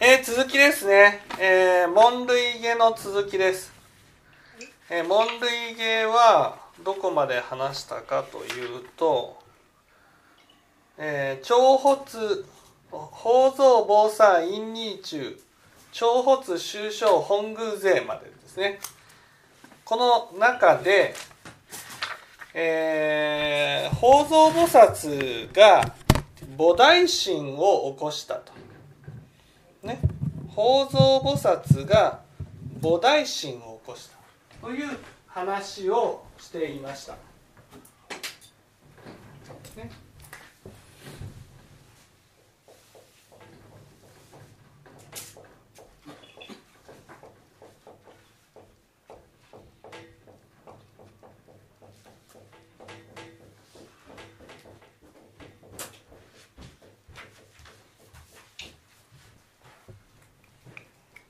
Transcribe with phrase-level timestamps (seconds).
[0.00, 3.72] えー、続きですね、えー、門類下の続きです、
[4.90, 9.36] えー、門類下はどこまで話したかというと、
[10.98, 11.98] えー、長髪
[12.92, 15.36] 宝蔵坊さん陰二中
[15.90, 18.78] 長髪終章本宮勢までですね。
[19.84, 19.96] こ
[20.32, 21.12] の中で、
[22.54, 25.96] えー、宝蔵菩薩が
[26.56, 28.67] 菩提心を起こしたと。
[29.88, 29.98] ね、
[30.54, 32.20] 宝蔵菩薩が
[32.82, 34.18] 菩提心を起こした
[34.66, 37.14] という話をしていました。
[39.76, 39.90] ね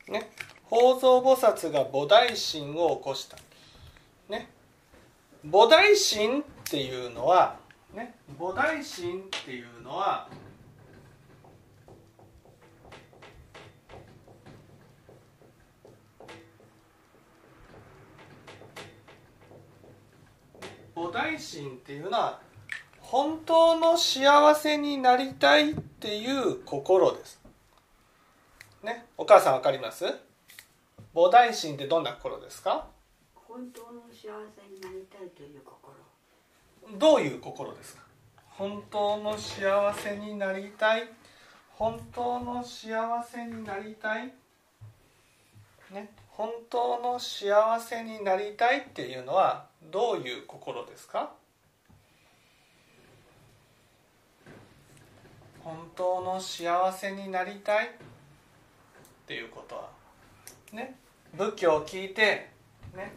[0.09, 0.27] ね、
[0.79, 3.37] 宝蔵菩薩が菩提心を起こした。
[4.29, 4.49] ね、
[5.45, 7.57] 菩提心っていうのは、
[7.93, 10.29] ね、菩提心っていうのは、
[20.95, 22.41] 菩提心っていうのは
[23.01, 27.41] 本当の幸せになりたいっていう心です。
[28.85, 30.28] ね、お母さんわかります？
[31.15, 32.87] 菩提心ってどんな心ですか？
[33.35, 35.95] 本当の幸せになりたいという心。
[36.99, 38.03] どういう心ですか？
[38.51, 41.09] 本当の幸せになりたい？
[41.71, 44.33] 本当の幸せになりたい？
[45.93, 46.11] ね？
[46.29, 51.33] 本当の幸せになりたいっていうのはどういう心ですか？
[55.65, 57.91] 本当の幸せになりたいっ
[59.27, 59.98] ていうことは
[60.73, 60.97] ね
[61.37, 62.49] 仏教を聞いて
[62.95, 63.13] ね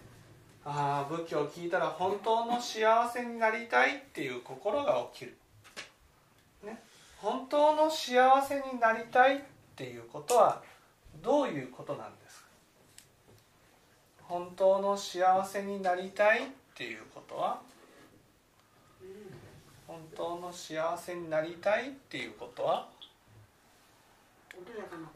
[0.64, 5.36] ああ仏教を聞いたら本当の幸せになりたいっていう心が起きる、
[6.64, 6.82] ね、
[7.18, 9.42] 本当の幸せになりたいっ
[9.76, 10.62] ていうことは
[11.24, 12.46] どういうことなんですか？
[14.28, 16.42] 本当の幸せになりたいっ
[16.76, 17.60] ていうことは
[19.88, 22.88] 本当の幸せになりたいっていうことは？
[24.52, 25.08] 穏やかな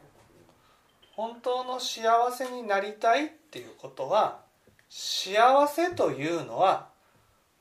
[1.16, 4.40] 本当の幸せになりたいっていうことは
[4.90, 6.88] 幸せというのは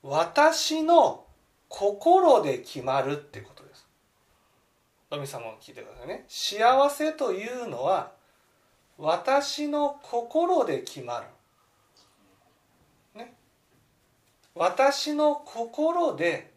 [0.04, 1.26] 私の
[1.70, 3.88] 心で決まるっていうことです。
[5.10, 6.26] ロミ様も聞いてくださいね。
[6.28, 8.12] 幸せというのは
[8.98, 11.26] 私の心で決まる。
[13.20, 13.34] ね。
[14.54, 16.52] 私の心で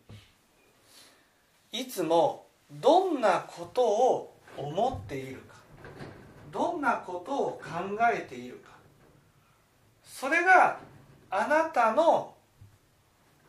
[1.73, 5.48] いつもどんなことを思っている。
[6.59, 8.71] どんなことを考えているか。
[10.03, 10.81] それが
[11.31, 12.35] あなたの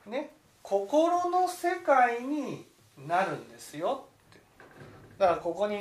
[0.06, 0.30] ね
[0.62, 2.68] 心の世界に
[3.08, 4.06] なるんですよ。
[4.30, 4.40] って
[5.18, 5.78] だからここに、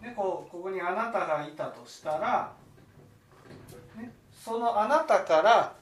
[0.00, 2.52] ね、こうここにあなたがいたとしたら、
[3.96, 5.72] ね、そのあなたから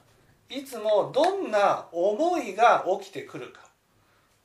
[0.49, 3.61] いつもどんな思いが起きてくるか。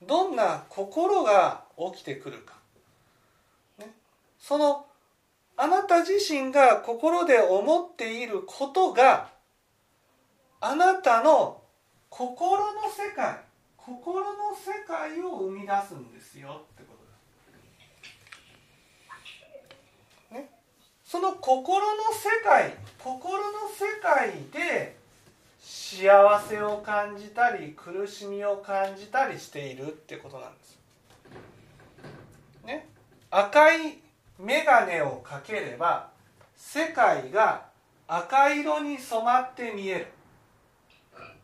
[0.00, 2.54] どんな心が起きてくるか、
[3.78, 3.92] ね、
[4.38, 4.86] その
[5.62, 9.28] あなた自身が心で思っていることが
[10.59, 11.60] あなたの
[12.09, 13.41] 心の世界
[13.76, 17.04] 心の世界を生み出すんですよってこと
[20.32, 20.34] です。
[20.34, 20.49] ね、
[21.04, 24.97] その心の世界心の世界で
[25.59, 30.78] 幸せを感じたり苦しみを感じたりしているってことなんです。
[32.65, 32.88] ね、
[33.31, 34.09] 赤い
[34.42, 36.08] 眼鏡をかければ
[36.56, 37.66] 世界が
[38.08, 40.06] 赤色に染まって見える。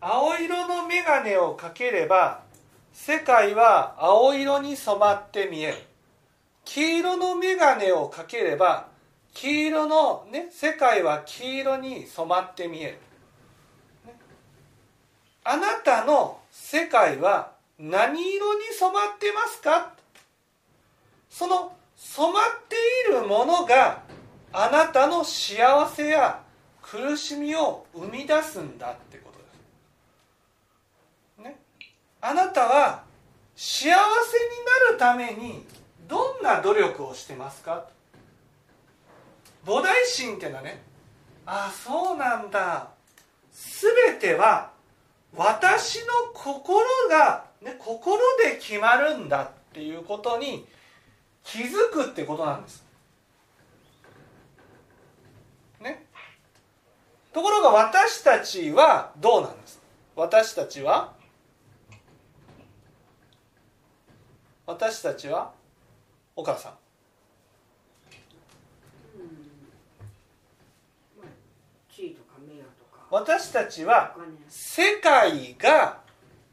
[0.01, 2.43] 青色の眼鏡をかければ
[2.93, 5.79] 世界は青色に染まって見える。
[6.65, 8.89] 黄色の眼鏡をかければ
[9.35, 12.93] 黄色の、ね、世界は黄色に染まって見える、
[14.07, 14.15] ね、
[15.45, 19.93] あなたの世界は何色に染まってますか？
[21.29, 22.77] その染まって
[23.11, 24.03] いるものが
[24.53, 26.43] あなたの幸せや
[26.83, 29.45] 苦しみを生み出すんだってことで
[31.41, 31.49] す。
[31.49, 31.59] ね、
[32.21, 33.05] あなたは
[33.57, 35.65] 幸せになるために
[36.07, 37.87] どんな努力をしてますか？
[39.65, 40.83] 菩提心っていうのはね
[41.45, 42.89] ああそうなんだ。
[43.53, 44.71] 全ては
[45.35, 50.67] 私の心が、ね、心で決まるんだっていうことに
[51.47, 52.85] 気づくってことなんです。
[57.33, 59.79] ところが私たちはどうなんです？
[60.17, 61.13] 私たちは？
[64.67, 65.53] 私たちは？
[66.35, 66.73] お母さん。
[73.11, 74.17] 私たちは
[74.49, 75.99] 世界が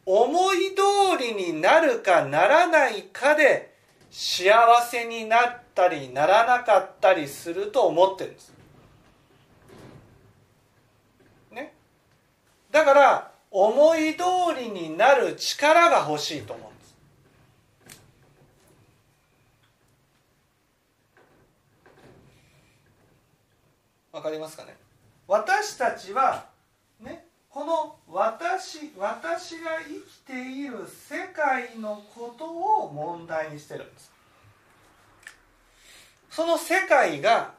[0.06, 3.73] 思い通りになるかならないかで
[4.15, 8.54] 幸せになったりならなかったりすると思ってるんです。
[11.51, 11.74] ね。
[12.69, 14.24] だから思い通
[14.56, 16.95] りになる力が欲しいと思うんです。
[24.12, 24.77] わかりますかね？
[25.27, 26.53] 私たちは
[27.54, 34.12] この私私が生きている世界のことを問題にしてるんです。
[36.32, 37.54] その世界が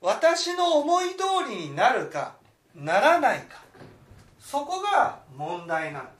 [0.00, 2.36] 私の思い通りになるか
[2.74, 3.60] ならないか
[4.40, 6.10] そこが問題なんで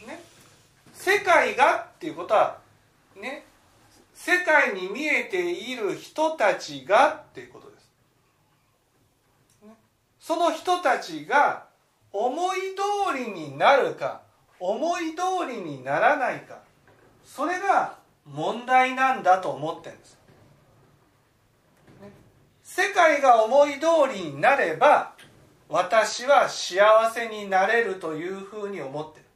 [0.00, 0.06] す。
[0.06, 0.22] ね。
[0.94, 2.60] 世界がっていうことは
[3.20, 3.44] ね。
[4.14, 7.63] 世界に見えている人たちがっていうこと。
[10.26, 11.66] その人たちが
[12.10, 14.22] 思い通りになるか
[14.58, 16.60] 思い通りにならないか
[17.26, 20.18] それが問題なんだと思ってるんです。
[22.62, 25.12] 世界が思い通りになれば
[25.68, 26.80] 私は幸
[27.12, 29.26] せになれるというふうに思ってる。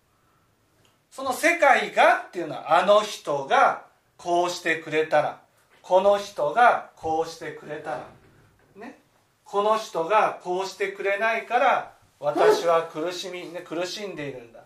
[1.11, 3.85] その世界がっていうのはあの人が
[4.17, 5.43] こうしてくれたら
[5.83, 8.18] この人がこうしてくれたら。
[9.51, 14.61] この人がこうしてくれないから私は苦しみ、ね、苦しんでいるんだ、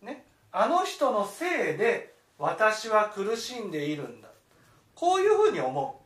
[0.00, 4.28] ね、あの人のせいで私は苦しんでいるんだ。
[4.94, 6.00] こういうふうに思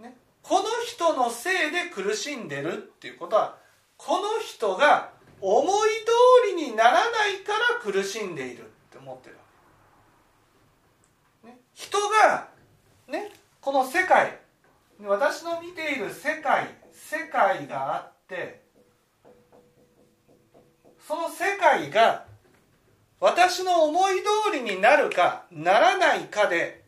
[0.00, 3.56] う、ね、この人のせいで苦しんでるっていうことは
[3.96, 5.10] この人が
[5.40, 5.68] 思い
[6.50, 7.02] 通りにならない
[7.44, 7.52] か
[7.86, 9.42] ら苦しんでいるって思ってるわ
[11.44, 12.48] け、ね、人が
[13.08, 13.32] ね。
[13.62, 14.38] この世界
[15.00, 18.62] 私の見ている世界世界があって
[21.06, 22.24] その世界が
[23.20, 24.14] 私の思い
[24.50, 26.82] 通りになるかならないかで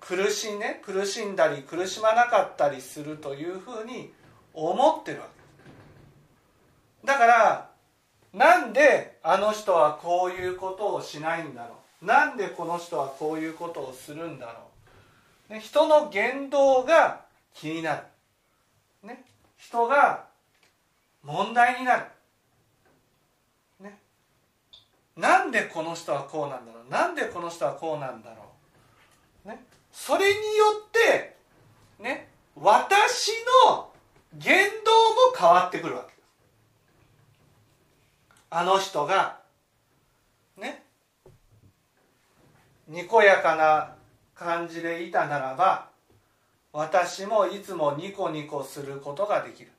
[0.00, 4.12] 苦し,、ね、苦しんだり苦しまなかったりするというふうに
[4.52, 5.26] 思ってるわ
[7.02, 7.06] け。
[7.06, 7.70] だから
[8.32, 12.06] なんであの人はこういうことをしないんだろう。
[12.06, 14.52] なんでこの人はこういうことをするんだろ
[15.50, 17.20] う、ね、人の言動が
[17.54, 18.02] 気になる、
[19.02, 19.24] ね、
[19.56, 20.26] 人が
[21.22, 22.06] 問題になる、
[23.80, 23.98] ね、
[25.16, 26.90] なんでこの人はこうなんだろう。
[26.90, 28.44] なんでこの人はこうなんだろ
[29.44, 30.40] う、ね、それによ
[30.86, 31.36] って、
[32.02, 33.32] ね、私
[33.66, 33.90] の
[34.34, 34.54] 言
[34.84, 36.22] 動も変わってくるわけです
[38.50, 39.40] あの人が
[40.56, 40.82] ね。
[42.88, 43.94] にこやかな
[44.34, 45.91] 感じでいたならば
[46.72, 49.70] 私もいつもニコニコすることができる。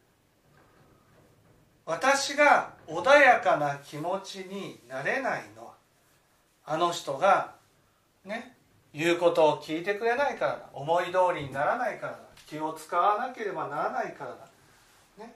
[1.85, 5.73] 私が穏やかな気持ちになれないのは
[6.65, 7.55] あの人が
[8.23, 8.55] ね
[8.93, 10.69] 言うことを聞いてくれないからだ。
[10.73, 12.19] 思い通りにならないからだ。
[12.47, 15.33] 気を使わなければならないからだ、ね、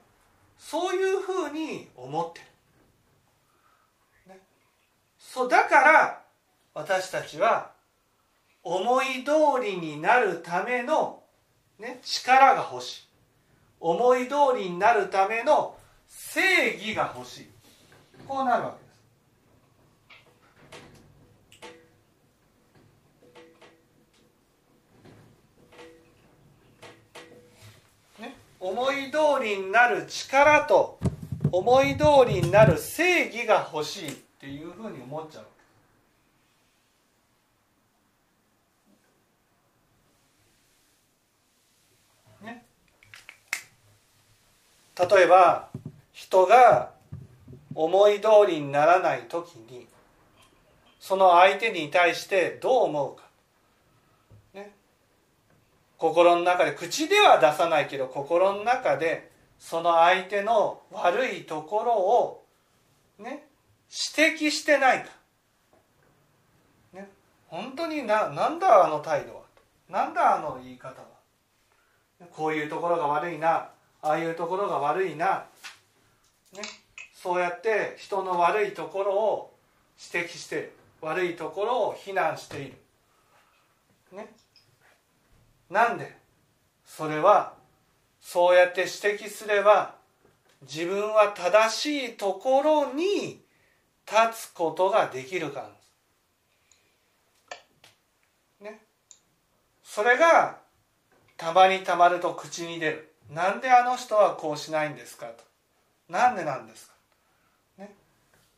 [0.58, 2.42] そういうふうに思って
[4.28, 4.40] る、ね、
[5.18, 6.22] そうだから
[6.76, 7.72] 私たちは
[8.64, 11.24] 思い通りになるための
[11.80, 13.08] ね、力が欲しい。
[13.80, 17.50] 思い通りになるための正義が欲しい。
[18.28, 18.76] こうなるわ
[28.18, 31.00] けです、ね、思い通りになる力と
[31.52, 35.46] 思い通りになる正義が欲しいっていうふうに思っちゃう。
[45.00, 45.70] 例えば
[46.12, 46.92] 人が
[47.76, 49.88] 思い通りにならない時に
[51.00, 53.24] その相手に対してどう思うか、
[54.54, 54.72] ね、
[55.98, 62.44] 心の中で口では出さないけど心の中でその相手の悪いところを
[63.20, 63.48] ね。
[63.90, 65.10] 指摘してないか、
[66.94, 67.10] ね、
[67.48, 69.42] 本当にななんだあの態度は。
[69.90, 71.08] なんだあの言い方は。
[72.32, 73.70] こういうところが悪いな。
[74.02, 75.46] ああいうところが悪いな、
[76.54, 76.62] ね、
[77.14, 79.54] そうやって人の悪いところを
[80.14, 82.74] 指摘してる悪いところを非難している、
[84.14, 84.28] ね、
[85.70, 86.16] なんで？
[86.86, 87.54] それは
[88.22, 88.92] そうやって指
[89.24, 89.96] 摘すれば
[90.62, 93.42] 自分は正しいところに
[94.10, 95.70] 立つことができるか
[98.62, 98.82] らね。
[99.84, 100.58] それが
[101.36, 103.14] たまにたまると口に出る。
[103.32, 105.44] なんであの人はこうしないんですかと。
[106.10, 106.94] なんでなんですか、
[107.80, 107.94] ね、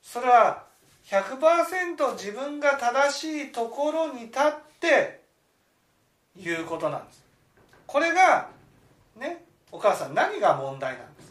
[0.01, 0.65] それは
[1.05, 5.21] 100%自分が正しいところに立って
[6.37, 7.23] 言うことなんです。
[7.87, 8.49] これが
[9.17, 11.29] ねお母さん何が問題なんです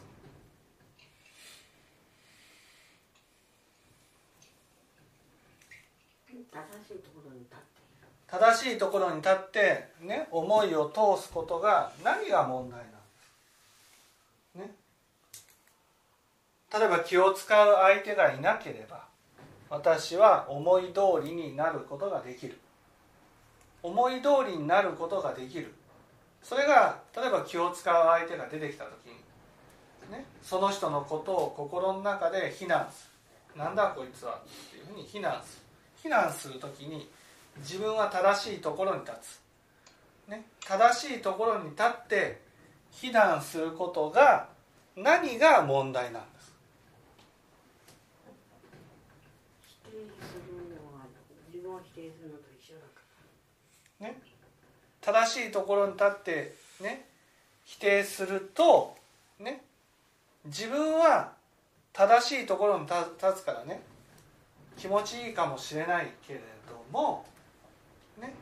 [6.51, 7.79] 正しいところに立って。
[8.27, 12.97] 正しいところに立ってね思いを通すことが何が問題なんで
[14.51, 14.75] すね
[16.73, 19.05] 例えば気を使う相手がいなければ
[19.69, 22.57] 私は思い通りになることができる。
[23.81, 25.73] 思い通りになることができる。
[26.43, 29.13] それが例えば気を使う相手が出てきた時に、
[30.11, 33.09] ね、その人のことを心の中で非難す
[33.55, 33.61] る。
[33.61, 35.69] なんだこいつはっていうふうに非難する。
[36.01, 37.09] 非難する時に
[37.57, 42.41] 自分は正しいところに立つ、ね、正しいところに立って
[42.91, 44.47] 非難することが
[44.95, 46.53] 何が問題なんです
[49.67, 51.05] 否定するのは
[51.51, 53.01] 自分を否定するのと一緒だか
[55.09, 57.05] 正しいところに立ってね
[57.65, 58.95] 否定すると
[59.39, 59.63] ね
[60.45, 61.31] 自分は
[61.93, 63.81] 正しいところに立つからね
[64.77, 67.25] 気持ちいいかもしれないけれども、
[68.21, 68.33] ね、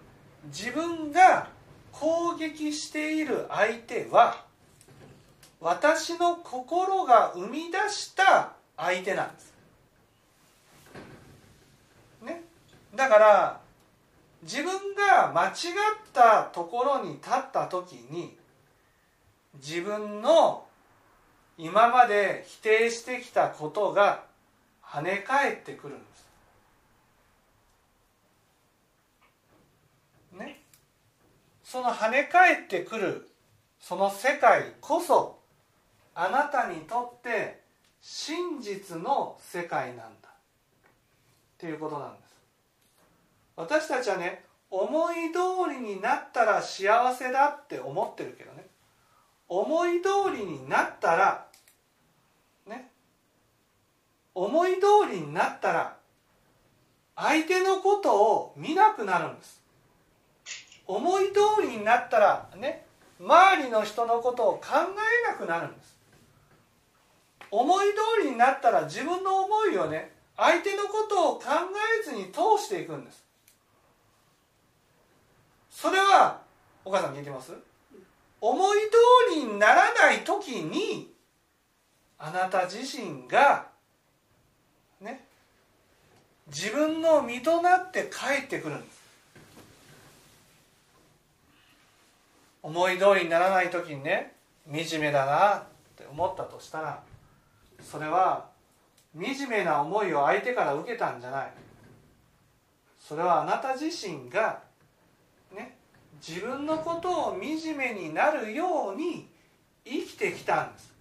[0.47, 1.47] 自分が
[1.93, 4.43] 攻撃している相手は
[5.61, 9.53] 私の心が生み出した相手なんです。
[12.23, 12.43] ね、
[12.93, 13.66] だから
[14.43, 15.53] 自分が間違っ
[16.13, 18.37] たところに立った時に
[19.55, 20.65] 自分の
[21.57, 24.25] 今まで否定してきたことが
[24.83, 26.27] 跳ね返ってくるんです。
[30.33, 30.61] ね、
[31.63, 33.27] その跳ね返ってくる
[33.79, 35.39] その世界こそ
[36.13, 37.61] あなたにとって
[38.01, 40.29] 真実の世界なんだ。
[41.57, 42.26] っていうことなんです。
[43.57, 48.65] 私たちはね思い通りになったら幸せだって思ってるけどね。
[49.49, 51.47] 思い通りになったら
[52.67, 52.91] ね。
[54.35, 55.97] 思い通りになったら
[57.15, 59.61] 相手のことを見なくなるんです。
[60.85, 62.85] 思い通りになったらね。
[63.19, 64.67] 周りの人のことを考
[65.25, 65.97] えなくなるんです。
[67.49, 71.45] 思い通りになったら自分の思いをね相手のことを考
[72.01, 73.26] えずに通していくんです。
[75.79, 76.39] それは
[76.83, 77.53] お母さん聞いてます？
[78.41, 78.79] 思い
[79.29, 81.13] 通りにならない時に
[82.17, 83.67] あなた自身が
[84.99, 85.23] ね
[86.47, 89.03] 自分の身となって帰ってくるんです。
[92.63, 94.33] 思い通りにならない時にね
[94.65, 95.63] 惨めだなっ
[95.95, 97.03] て思ったとしたら
[97.83, 98.47] それは
[99.15, 101.51] 惨めな思いを相手から受けたんじゃない。
[102.99, 104.65] それはあなた自身が
[106.25, 109.27] 自分のことを惨めになるように
[109.85, 110.97] 生きてきたんです。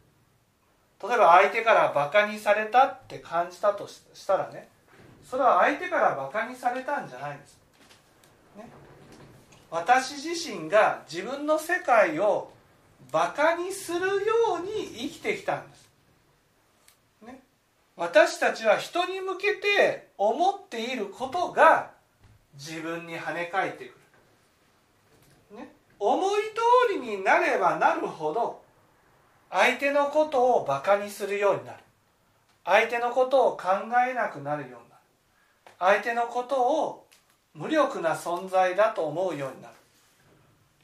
[1.03, 4.69] 例えば相手からバカにされたって感じたとしたらね
[5.29, 7.59] それは相手からバカにされたんじゃないんです、
[8.57, 8.69] ね、
[9.71, 12.51] 私自身が自分の世界を
[13.13, 14.07] バカにするよ
[14.61, 15.89] うに生きてきたんです、
[17.27, 17.41] ね、
[17.97, 21.91] 私たちは人に向けて思っていることが
[22.55, 23.95] 自分に跳ね返ってくる、
[25.50, 26.43] ね、思い
[26.88, 28.62] 通りになればなるほど
[29.50, 31.79] 相手のことをバカにするようになる。
[32.65, 33.69] 相手のことを考
[34.09, 35.03] えなくなるようになる。
[35.79, 37.07] 相手のことを
[37.55, 39.75] 無力な存在だと思うようになる。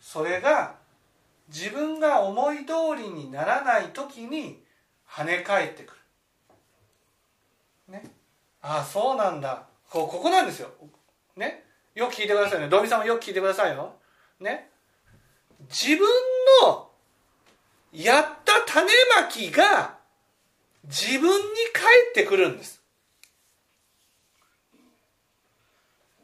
[0.01, 0.77] それが
[1.49, 4.63] 自分が思い通りにならない時に
[5.09, 5.95] 跳ね返ってく
[7.89, 7.93] る。
[7.95, 8.05] ね。
[8.63, 9.65] ああそうなんだ。
[9.91, 10.71] こここなんですよ。
[11.37, 11.65] ね。
[11.95, 12.69] よく聞いてくださいね。
[12.69, 13.93] ドミさんもよく聞いてくださいよ。
[14.43, 14.69] ね。
[15.69, 16.09] 自分
[16.63, 16.91] の
[17.93, 19.97] やった種まきが
[20.85, 21.37] 自分に
[21.73, 22.83] 返ってくるんです。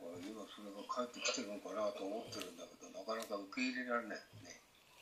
[0.00, 4.60] 今それが返ってきてるのかなと思ってるんだけどなかなか受け入れられないね。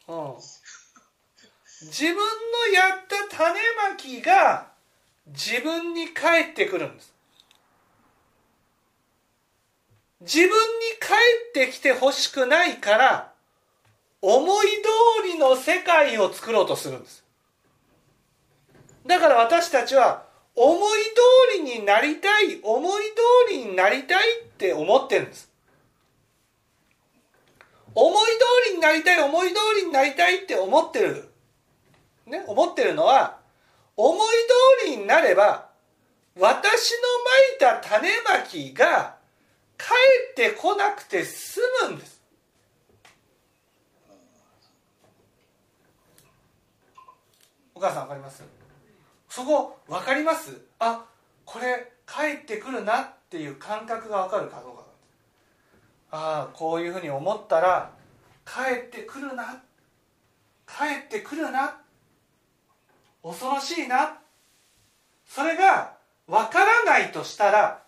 [0.08, 0.34] うん、
[1.86, 2.22] 自分の
[2.72, 4.68] やった種まきが
[5.26, 7.15] 自分に返ってくるんです
[10.26, 10.50] 自分に
[10.98, 11.16] 返
[11.50, 13.32] ってきてほしくないから
[14.20, 17.24] 思い通りの世界を作ろうとするんです。
[19.06, 20.24] だから私たちは
[20.56, 20.78] 思い
[21.54, 23.04] 通りになりたい思い
[23.48, 25.48] 通りになりたいって思ってるんです。
[27.94, 28.12] 思い
[28.66, 31.30] 通りになりたい思い通りになりたいって思ってる。
[32.26, 33.38] ね思ってるのは
[33.96, 34.18] 思い
[34.84, 35.68] 通りになれば
[36.36, 36.92] 私
[37.60, 39.15] のまいた種まきが
[39.78, 39.84] 帰
[40.32, 42.22] ってこなくて済むんです。
[47.74, 48.42] お母さんわかります？
[49.28, 50.60] そこ分かります？
[50.78, 51.04] あ
[51.44, 54.82] これ帰ってくるなっていう感覚が分かるかどうか。
[56.10, 57.92] ああこういうふうに思ったら
[58.46, 59.62] 帰ってくるな。
[60.66, 61.78] 帰ってくるな。
[63.22, 64.18] 恐ろしいな。
[65.26, 67.82] それが分からないとしたら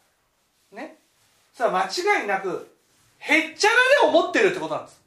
[0.70, 0.97] ね
[1.58, 2.72] それは間違いなく
[3.18, 5.02] へっちゃらで思ってるってことなんです。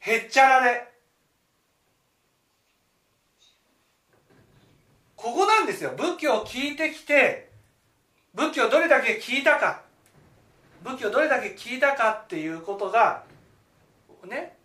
[0.00, 0.82] へっちゃらで。
[5.14, 5.92] ここなんですよ。
[5.94, 7.50] 仏教を聞いてきて
[8.32, 9.82] 仏教をどれだけ聞いたか。
[10.82, 13.24] 仏教をどれだけ聞いたかっていうことが
[14.26, 14.56] ね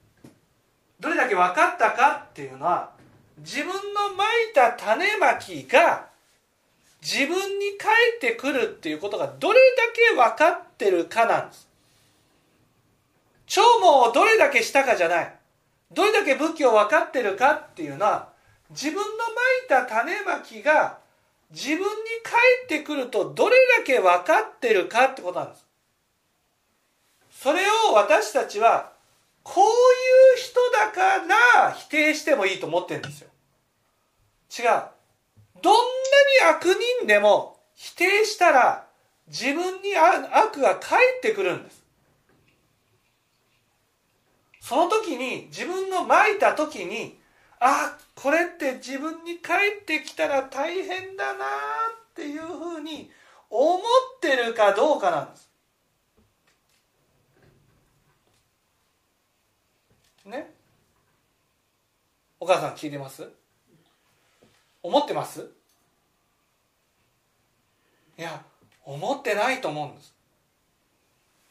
[1.02, 2.92] どれだけ分かったかっていうのは
[3.40, 6.09] 自分のまいた種まきが
[7.02, 11.68] 自分に返ってくるっていうことがどれだけ分かってるかなんです。
[13.48, 15.34] 聴聞をどれだけしたかじゃない。
[15.92, 18.30] どれだけ仏教を分かってるかっていうのは
[18.70, 19.06] 自分のま
[19.66, 21.00] いた種まきが
[21.52, 21.86] 自分に
[22.24, 25.66] 返ってくるとどれだけ分かってるかってことなんです。
[27.32, 28.92] それを私たちは
[29.44, 29.68] こうい
[30.36, 33.30] う人だから否定してもいいと思ってるんですよ。
[34.60, 34.99] 違う。
[35.62, 36.66] どんなに悪
[37.00, 38.88] 人でも否定したら
[39.28, 41.84] 自分に悪が返ってくるんです。
[44.62, 47.18] その時に自分のまいた時に
[47.60, 53.10] あこれって自分に返ってきたら大変だなっていうふうに
[53.50, 53.82] 思っ
[54.20, 55.50] てるかどうかなんです。
[60.26, 60.54] ね？
[62.40, 63.28] お母さん聞いてます？
[64.82, 65.50] 思ってます？
[68.18, 68.42] いや
[68.86, 70.14] 思ってないと思うんです。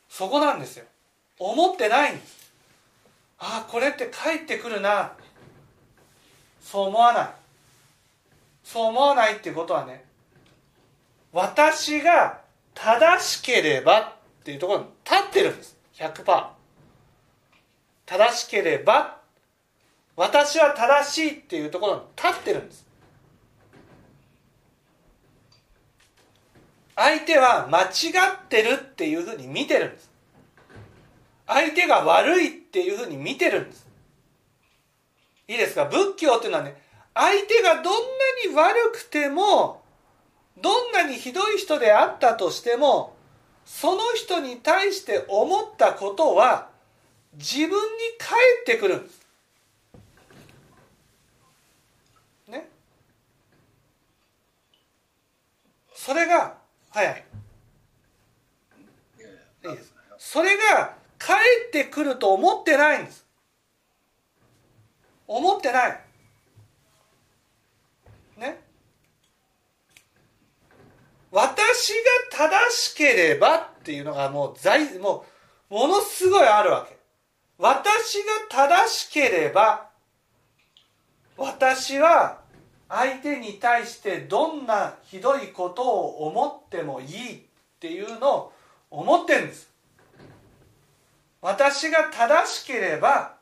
[0.09, 0.85] そこなんですよ。
[1.39, 2.53] 思ってないんです。
[3.39, 5.13] ああこれって帰ってくるな。
[6.61, 7.29] そう思わない。
[8.65, 10.05] そう思わないっていうことはね
[11.33, 12.41] 私が
[12.75, 14.13] 正しければっ
[14.45, 15.77] ていうところに立ってるんです。
[15.95, 16.47] 100%
[18.07, 19.19] 正しければ
[20.17, 22.88] 私は正しいっていうところに立ってるんです。
[27.01, 30.11] 相手は間違ってるっていうふうに見てるんです
[31.47, 33.87] 相手が悪いっていうふうに見てるんです
[35.47, 35.85] いいですか？
[35.85, 36.77] 仏教っていうのはね
[37.15, 37.91] 相手がどんな
[38.51, 39.81] に悪くても
[40.61, 43.15] どんなにひどい人であったとしても
[43.65, 46.69] その人に対して思ったことは
[47.35, 47.77] 自分に
[48.19, 49.27] 返ってくるんです。
[52.49, 52.69] ね？
[55.95, 56.57] それが
[56.91, 57.25] 早い。
[59.65, 59.95] いいです。
[60.19, 63.29] それが返ってくると思ってないんです。
[65.29, 66.01] 思ってない
[68.39, 68.61] ね
[71.31, 71.93] 私
[72.33, 75.27] が正しければっていうのがもう在も
[75.71, 76.97] うものすごいあるわけ
[77.59, 78.17] 私
[78.49, 79.91] が正しければ
[81.37, 82.38] 私は
[82.89, 87.41] 相手に対してどんなひどいことを思ってもいいっ
[87.79, 88.53] ていうのを
[88.91, 89.69] 思ってるんです。
[91.41, 93.37] 私が正しければ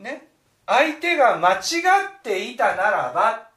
[0.00, 0.28] ね
[0.66, 1.58] 相手が間違
[2.18, 3.48] っていたならば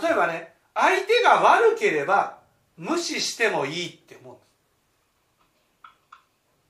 [0.00, 2.38] 例えばね相手が悪ければ
[2.76, 4.48] 無視してもいいって思うんです。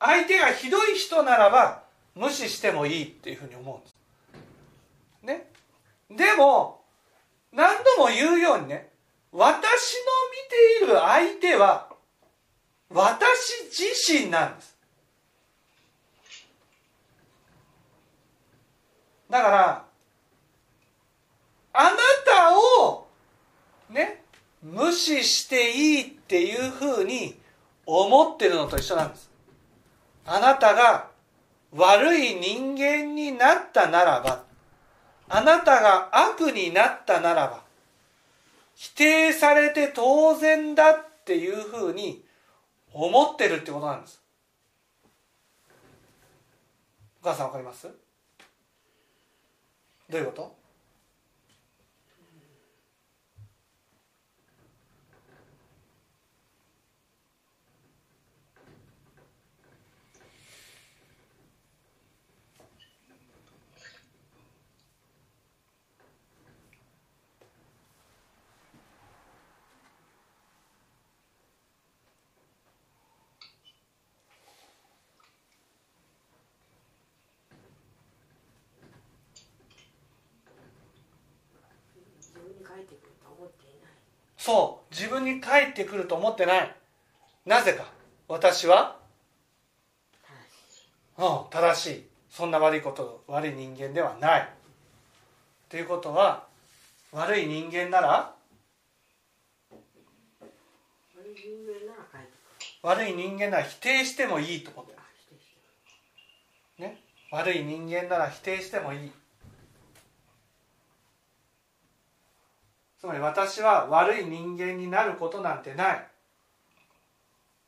[0.00, 1.82] 相手がひどい人ならば
[2.14, 3.97] 無視してもいいっていうふうに思うんです。
[6.10, 6.82] でも
[7.52, 8.90] 何度も言うようにね
[9.32, 9.50] 私の
[10.80, 11.88] 見ている相手は
[12.90, 14.78] 私自身なんです。
[19.28, 19.84] だから
[21.74, 21.90] あな
[22.24, 23.06] たを
[23.90, 24.22] ね
[24.62, 27.38] 無視していいっていうふうに
[27.84, 29.30] 思ってるのと一緒なんです。
[30.24, 31.08] あなたが
[31.72, 34.47] 悪い人間になったならば
[35.28, 37.62] あなたが悪になったならば
[38.74, 42.24] 否定されて当然だっていうふうに
[42.92, 44.22] 思ってるってことなんです。
[47.20, 47.88] お母さんわかります？
[50.08, 50.57] どういうこと？
[84.48, 86.74] そう自分に返ってくると思ってない。
[87.44, 87.84] なぜか。
[88.28, 88.96] 私は、
[91.18, 92.06] うん、正しい。
[92.30, 94.48] そんな悪いこと悪い人間ではない。
[95.68, 96.46] ということは
[97.12, 98.32] 悪い人間なら
[102.80, 104.94] 悪い人間なら否定してもいいと思って
[106.78, 106.96] ね。
[107.30, 109.12] 悪い人間なら否定してもいい
[113.08, 116.06] まり私は悪い人間になることなんてない。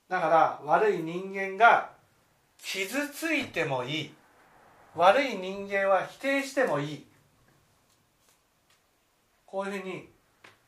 [0.09, 1.91] だから悪い人間が
[2.63, 4.15] 傷ついてもいい。
[4.95, 7.07] 悪い人間は否定してもいい。
[9.47, 10.09] こういうふうに、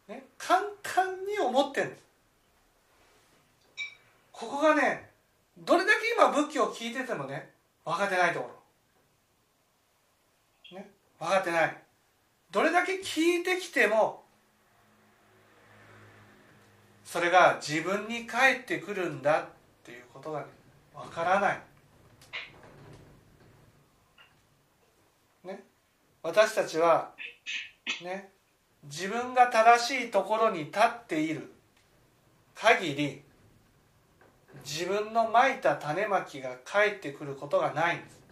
[0.08, 2.02] ね、簡単に思ってるんです
[4.32, 5.08] ここがね
[5.56, 7.50] どれだけ今仏教を聞いててもね
[7.84, 8.50] 分かってないとこ
[10.72, 10.78] ろ。
[10.78, 11.76] ね分かってない。
[12.50, 14.21] どれだけ聞いてきても
[17.12, 19.44] それが自分に返ってくるんだっ
[19.84, 20.46] ていうことがね
[21.10, 21.60] からない。
[25.44, 25.62] ね。
[26.22, 27.10] 私たちは
[28.02, 28.30] ね
[28.84, 31.52] 自分が正しいところに立っている。
[32.54, 33.22] 限り
[34.64, 38.22] 自分のまいた種まきが返ってくることがないんです。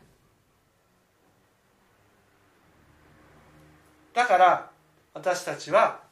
[4.14, 4.70] だから
[5.12, 6.08] 私たちは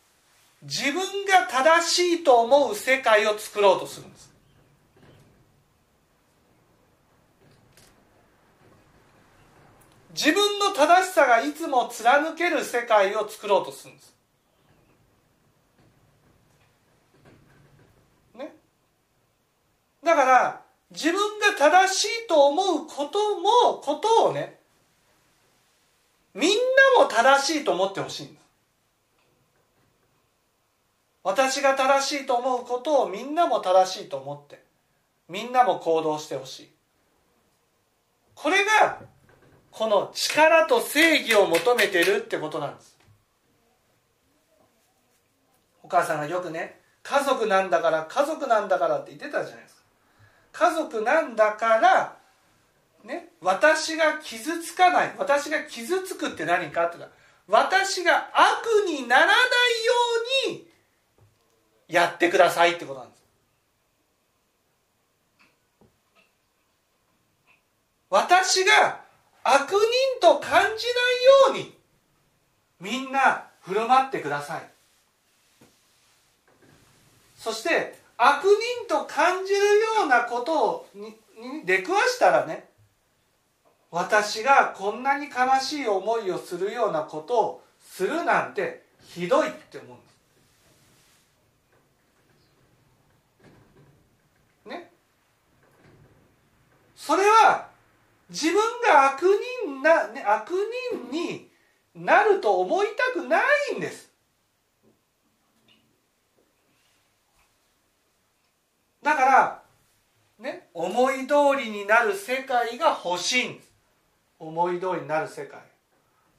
[0.62, 4.28] 自分が正しいと思う世界を作ろうとするんです。
[10.10, 14.16] 自分の正しさがいつも貫ける世界を作ろうとするんです。
[18.34, 18.52] ね。
[20.02, 24.58] だから自分が正しいと思うこともことをね
[26.34, 26.50] みん
[26.96, 28.37] なも正しいと思ってほしいんです。
[31.28, 34.62] 私が正しいと思うことをみんなも正しいと思って
[35.28, 36.70] みんなも行動してほしい。
[38.34, 39.00] これが
[39.70, 42.98] この力と正義を求めてるってことなんです。
[45.82, 49.82] お母さんがよくね家族なんだから家族なんだからって言ってたじゃないですか。
[50.52, 52.16] 家族なんだから
[53.04, 59.92] ね私が傷つかない私が傷つくって何かって言ったら私が悪にならないよ
[60.46, 60.67] うに
[61.88, 63.22] やってくださいってことなんです。
[68.10, 69.00] 私が
[69.42, 69.76] 悪人
[70.20, 70.78] と感じないよ
[71.50, 71.74] うに
[72.80, 74.62] みんな振る舞ってください。
[77.36, 81.16] そして悪人と感じるようなことをに
[81.64, 82.68] 出くわしたらね
[83.90, 90.07] 私がこんなに悲しい思いをするようなことをするなんてひどいって思うんです。
[97.08, 97.70] それは
[98.28, 99.22] 自分が悪
[99.64, 100.50] 人な、ね、悪
[100.92, 101.48] 人に
[101.94, 103.40] なると思いたくな
[103.72, 104.12] いんです。
[109.02, 109.62] だから
[110.38, 113.72] ね思い通りになる世界が欲しいんです。
[114.38, 115.62] 思い通りになる世界。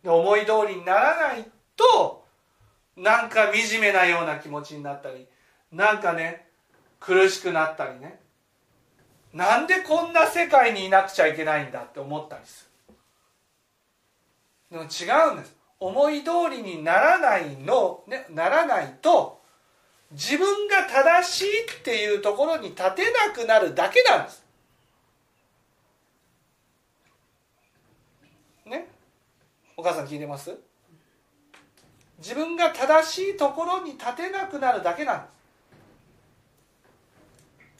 [0.03, 2.23] で思い通りにならないと
[2.95, 5.25] なんか惨めなような気持ちになったり
[5.71, 6.45] なんかね
[6.99, 8.19] 苦しくなったりね。
[9.33, 12.69] なんでこんな世界にいなくちゃいけないんだって思ったりす
[14.71, 14.71] る。
[14.71, 14.87] でも違
[15.31, 15.55] うんです。
[15.79, 19.39] 思い通りにならないの、ね、ならないと
[20.11, 24.43] 自分が正しいっていうところに立てなくなるだけなんです。
[28.65, 28.87] ね？
[29.77, 30.57] お母さん聞いてます？
[32.17, 35.29] 自分が正しいところに立てなくなるだけなんです。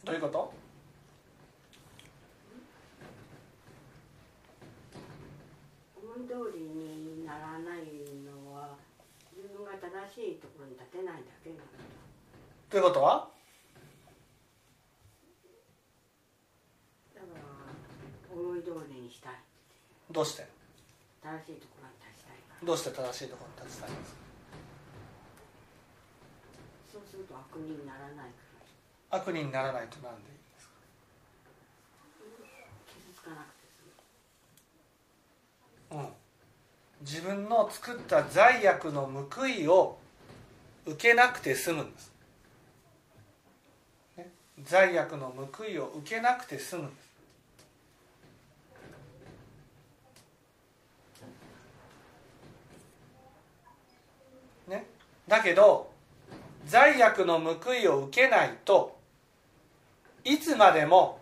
[0.06, 0.54] どういうこと
[5.98, 7.89] 思い通りにならない
[8.22, 8.78] のは
[9.34, 11.63] 自分が正しいところに立てないだけなんだ
[12.70, 12.78] と。
[12.78, 13.28] いうことは？
[17.18, 17.42] だから
[18.30, 19.34] 思い通りにしたい
[20.13, 20.46] どうして？
[21.26, 22.38] 正しいところに立ちたい。
[22.46, 24.22] からどうして正しいところに立ちたいんですか？
[26.94, 28.46] そうすると悪人にならないか
[29.10, 29.18] ら。
[29.18, 30.78] 悪人にならないとなんでいいんですか
[32.94, 35.79] 傷つかなくて済むうん、
[37.02, 39.97] 自分の作った罪悪の報いを
[40.86, 42.12] 受けなくて済むんです、
[44.17, 44.32] ね、
[44.63, 47.10] 罪悪の報いを受けなくて済むんです。
[54.69, 54.86] ね、
[55.28, 55.89] だけど
[56.65, 58.99] 罪悪の報いを受けないと
[60.23, 61.19] いつまでも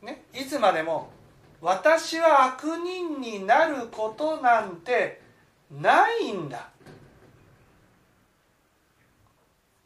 [0.00, 0.22] ね。
[0.32, 1.13] いつまでも
[1.64, 5.22] 私は悪人になることなんて
[5.70, 6.68] ないんだ。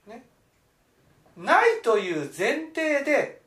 [0.09, 0.25] ね、
[1.37, 3.43] ないという前提で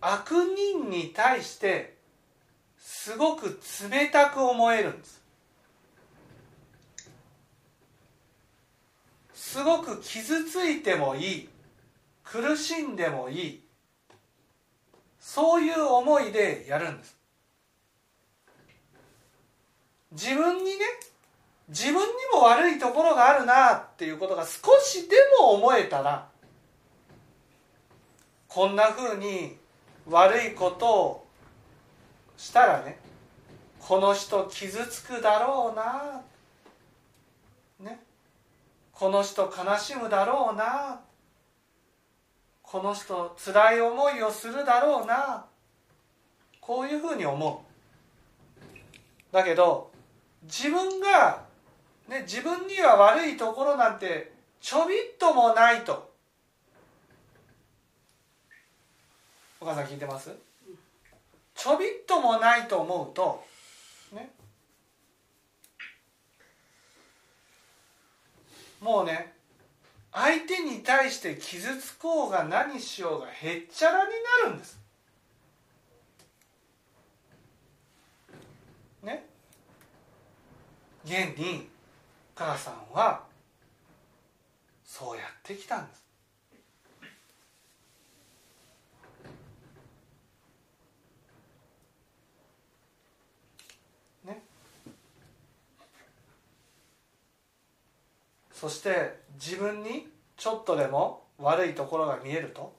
[0.00, 1.98] 悪人に対して
[2.78, 5.22] すごく冷たく思えるんです。
[9.34, 11.48] すごく傷ついてもいい
[12.24, 13.64] 苦しんでもいい
[15.20, 17.23] そういう思いでやるんです
[20.14, 20.78] 自分にね
[21.68, 21.98] 自分に
[22.32, 26.28] も悪いところがあるなっていうことが少しでも思えたら
[28.48, 29.56] こんなふうに
[30.08, 31.26] 悪いことを
[32.36, 32.98] したらね
[33.80, 36.22] この人傷つくだろうな
[37.90, 38.00] ね
[38.92, 41.00] この人悲しむだろうな
[42.62, 45.46] この人辛い思いをするだろうな
[46.60, 47.64] こういうふうに思
[49.32, 49.34] う。
[49.34, 49.90] だけど
[50.44, 51.44] 自分が、
[52.08, 56.12] ね、自分には悪いところなんてちょびっともないと。
[59.60, 60.30] お母さん聞いてます？
[61.54, 63.44] ちょびっともないと思うと。
[64.12, 64.30] ね。
[68.80, 69.32] もうね
[70.12, 74.10] 相手に対して傷つこうが何しようがへっちゃらに
[74.44, 74.78] なるんです。
[79.02, 79.26] ね。
[81.04, 81.68] 現に
[82.34, 83.24] 母さんは
[84.84, 86.04] そうやってきたんです。
[94.24, 94.42] ね。
[98.52, 102.74] そして自分にちょっとでも悪いところが見えると？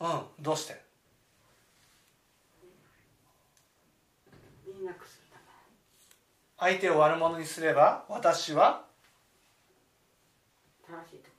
[0.00, 0.80] うんどうして
[4.64, 5.44] 見えなくするため
[6.58, 8.82] 相手を悪者にすれば私は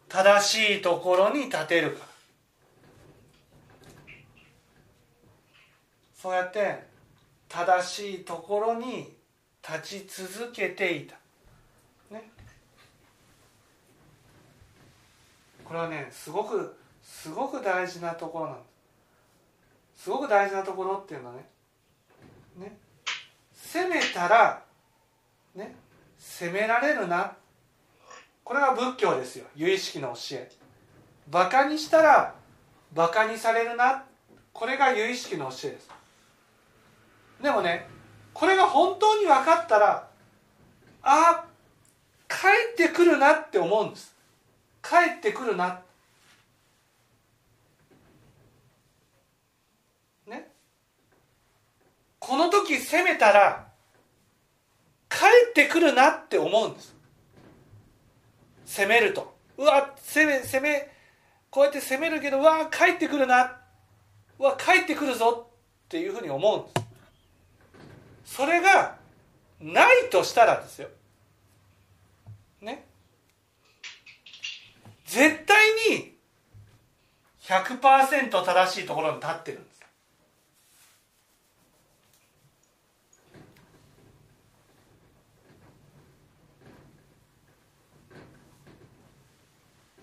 [0.07, 1.29] 正しいところ。
[1.31, 2.05] に立てるから。
[6.15, 6.83] そうやって
[7.47, 9.13] 正しいところに
[9.67, 11.15] 立ち続けていた。
[12.11, 12.29] ね。
[15.63, 18.63] これはねすごくすごく大事なところなんで
[19.95, 21.49] すすごく大事なところっていうのはね。
[22.57, 22.77] ね。
[23.53, 24.68] 攻めたら
[25.59, 25.75] ね
[26.17, 27.33] 攻められるな。
[28.43, 29.45] これが仏教ですよ。
[29.55, 30.51] 由意識の教え。
[31.29, 32.33] バカにしたら
[32.93, 34.05] バカにされるな。
[34.51, 35.89] これが由意識の教えです。
[37.43, 37.87] でもね
[38.33, 40.07] これが本当に分かったら
[41.03, 41.45] あ
[42.27, 42.35] 帰
[42.73, 44.15] ってくるなって思うんです。
[44.81, 45.81] 帰ってくるな。
[50.25, 50.49] ね？
[52.17, 53.68] この時攻めたら
[55.09, 56.95] 帰ってくるなって思うんです。
[58.65, 59.35] 攻めると。
[59.57, 60.89] うわ攻め攻め
[61.49, 63.57] こうやって攻めるけどうわ帰ってくるな。
[64.37, 66.81] うわ帰ってくるぞっていうふうに思うんで
[68.25, 68.35] す。
[68.37, 68.95] それが
[69.59, 70.89] ないとしたらですよ。
[72.61, 72.85] ね。
[75.05, 76.15] 絶対に
[77.41, 79.68] 100%正しいところに立ってる。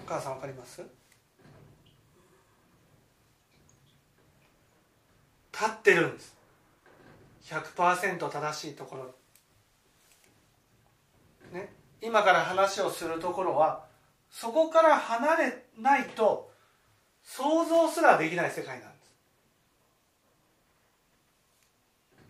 [0.06, 0.82] お母さんわかります？
[5.52, 6.36] 立ってるんです。
[7.46, 9.14] 100%正しいとこ
[11.52, 11.56] ろ。
[11.58, 11.72] ね。
[12.00, 13.84] 今から話をするところは
[14.30, 16.52] そこから離れないと
[17.24, 19.12] 想像すらできない世界なんです。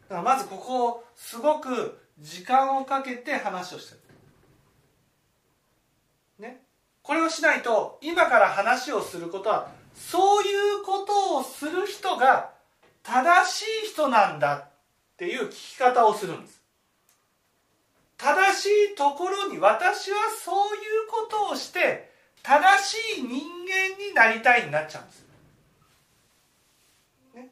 [0.09, 3.97] だからまずここをすごく時間をかけて話をして
[6.39, 6.63] るね
[7.03, 12.51] これをしないと今から話をすることはそういうことをする人が
[13.03, 14.69] 正しい人なんだっ
[15.17, 16.63] ていう聞き方をするんです。
[18.19, 22.11] 正しいところに私はそういうことをして
[22.43, 23.39] 正しい人間
[24.03, 25.27] になりたいになっちゃうんです、
[27.35, 27.49] ね、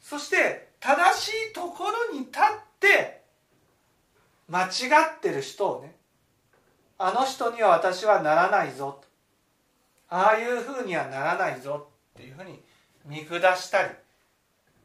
[0.00, 2.42] そして正しいところに立っ
[2.80, 3.20] て
[4.48, 4.68] 間違
[5.16, 5.97] ってる人をね
[6.98, 9.00] あの人には私はならないぞ。
[10.08, 12.60] ああいうふうにはならないぞっていうふうに
[13.04, 13.90] 見下したり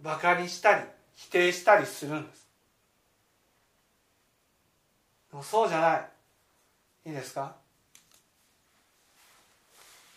[0.02, 0.84] バカにしたり
[1.16, 2.48] 否定したりするんです。
[5.32, 7.10] でもそうじゃない。
[7.10, 7.56] いいですか？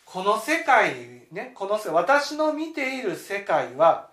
[0.04, 0.94] この世界
[1.32, 4.10] ねこの世私の見ている世界は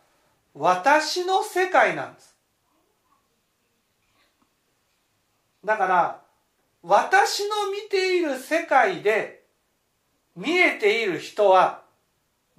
[0.54, 2.36] 私の世界なんです。
[5.66, 6.23] だから
[6.84, 9.44] 私の見ている世界で
[10.36, 11.82] 見えている人は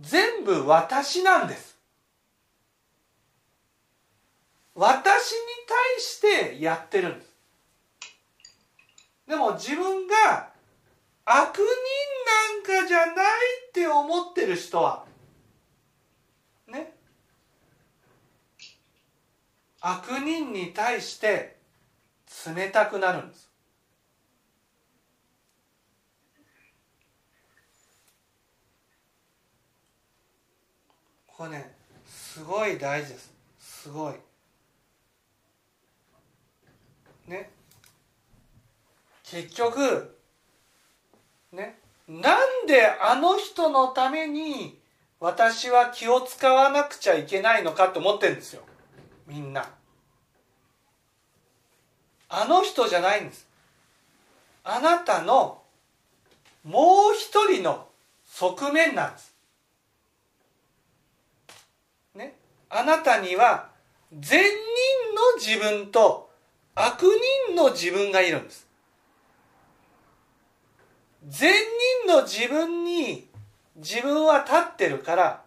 [0.01, 1.77] 全部私なんです。
[4.75, 6.21] 私に対し
[6.57, 7.33] てやってるんです。
[9.29, 10.49] でも自分が
[11.27, 11.63] 悪人
[12.73, 13.15] なんかじゃない
[13.69, 15.05] って思ってる人は
[16.67, 16.95] ね。
[19.81, 21.57] 悪人に対して
[22.47, 23.54] 冷たくなるんです。
[31.37, 31.75] これね
[32.07, 33.35] すごい大事です。
[33.59, 34.15] すごい。
[37.27, 37.51] ね。
[39.23, 40.19] 結局
[41.53, 41.79] ね。
[42.07, 44.79] なんであの人のために
[45.21, 48.63] 私は気を使わなくちゃいけないのかって思ってるんですよ。
[49.27, 49.69] みんな。
[52.29, 53.47] あの人じゃないんです。
[54.65, 55.63] あなたの
[56.65, 57.87] もう一人の
[58.25, 59.35] 側面なんです
[62.15, 62.35] ね
[62.77, 63.69] あなたには
[64.13, 64.51] 善人
[65.15, 66.29] の自分と
[66.75, 67.03] 悪
[67.49, 68.67] 人の自分がいるんです。
[71.29, 71.53] 善
[72.05, 73.29] 人の自分に
[73.77, 75.43] 自分は立ってるから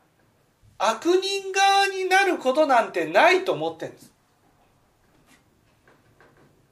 [0.77, 4.13] 悪人側になることなんてないと思ってるんです。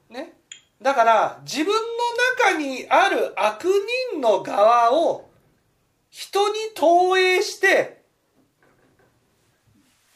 [0.08, 0.32] ね？
[0.80, 1.78] だから自分の
[2.54, 3.64] 中にある悪
[4.10, 5.28] 人の側を
[6.08, 8.05] 人に投影して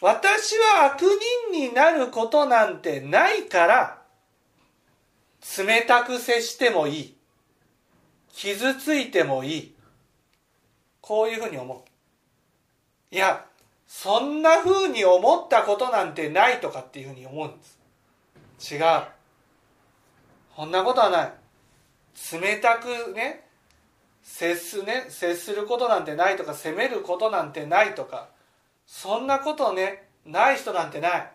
[0.00, 1.02] 私は悪
[1.50, 4.02] 人になることなんてないから
[5.58, 7.16] 冷たく接してもいい。
[8.32, 9.74] 傷ついてもいい。
[11.00, 13.14] こういうふうに思う。
[13.14, 13.44] いや
[13.86, 17.64] そんなふうに思ったことなんてないとかっていうふうに思うんで
[18.58, 18.74] す。
[18.74, 18.80] 違う。
[20.54, 21.32] こんなことはない。
[22.32, 23.46] 冷たくね
[24.22, 28.28] 接すね接することなんてないとか責めることなんてないとか
[28.92, 31.32] そんなことねない人なんてない。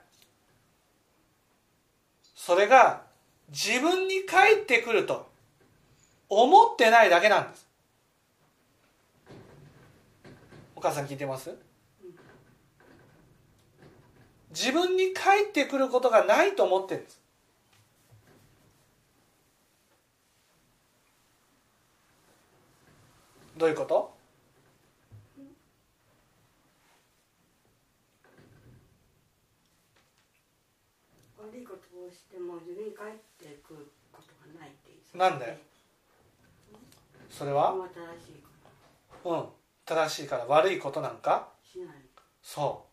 [2.36, 3.02] それが
[3.50, 5.28] 自分に返ってくると
[6.30, 7.66] 思ってないだけなんです。
[10.76, 11.56] お母さん聞いてます？
[14.52, 17.22] 自分に返ってくることがないと思ってるんです。
[23.58, 24.14] どういうこと
[31.38, 35.58] 悪いことをしても自分に返ってくることがないってなんで？
[37.30, 37.74] それは？
[37.74, 38.44] 正しい
[39.24, 39.46] こうん
[39.86, 41.50] 正しいから悪いことなんか？
[41.64, 41.96] としない。
[42.42, 42.92] そう。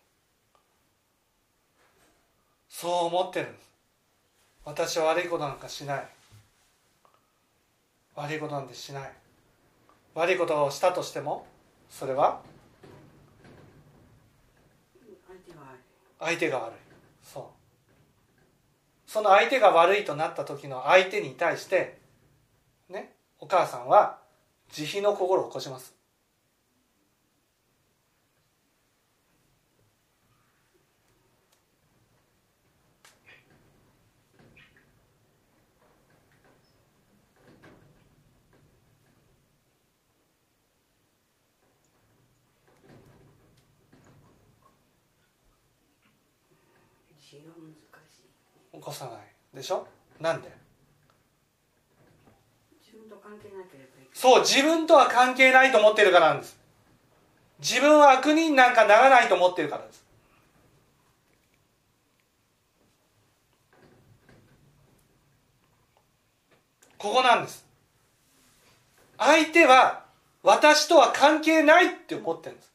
[2.68, 3.48] そう思ってる。
[4.64, 6.08] 私は悪いことなんかしない。
[8.14, 9.12] 悪いことなんてしない。
[10.14, 11.46] 悪いことをしたとしても
[11.88, 12.40] それは？
[15.26, 15.80] 相手が悪い。
[16.20, 16.74] 相手が悪い。
[16.74, 16.81] そう
[19.12, 21.98] その相手が悪いとなった時の相手に対して
[22.88, 24.20] ねお母さんは
[24.70, 25.94] 慈悲の心を起こします
[47.20, 47.72] 自由は難
[48.10, 48.42] しい
[48.72, 49.32] 起こさない
[49.62, 49.86] でしょ？
[50.20, 50.50] なんで？
[52.80, 54.08] 自分と関係なければいけない。
[54.12, 56.58] そう自分とは関係ないと思ってるからなんです。
[57.60, 60.02] 自分は悪人なんかならないと思ってるからです。
[66.98, 67.64] ここなんです。
[69.16, 70.04] 相手は
[70.42, 72.72] 私とは関係ないって思ってるんです。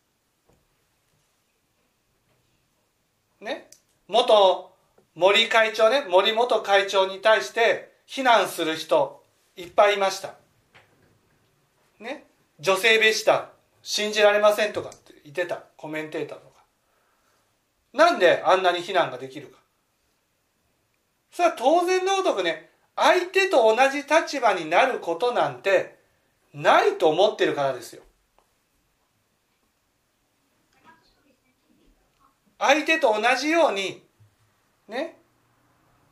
[3.41, 3.69] ね？
[4.07, 4.73] 元
[5.17, 9.23] 森会長ね森元会長に対して非難する人
[9.55, 10.35] いっぱいいました。
[11.99, 12.25] ね
[12.59, 13.49] 女性蔑視だ
[13.81, 15.63] 信じられませんとかって言ってた。
[15.75, 16.61] コメンテーターとか。
[17.93, 19.57] なんであんなに非難ができるか。
[21.31, 25.97] それは当然のごとくね相手と同じ立場になることなんて
[26.53, 28.03] ないと思ってるからですよ。
[32.59, 34.06] 相手と同じように
[34.87, 35.17] ね。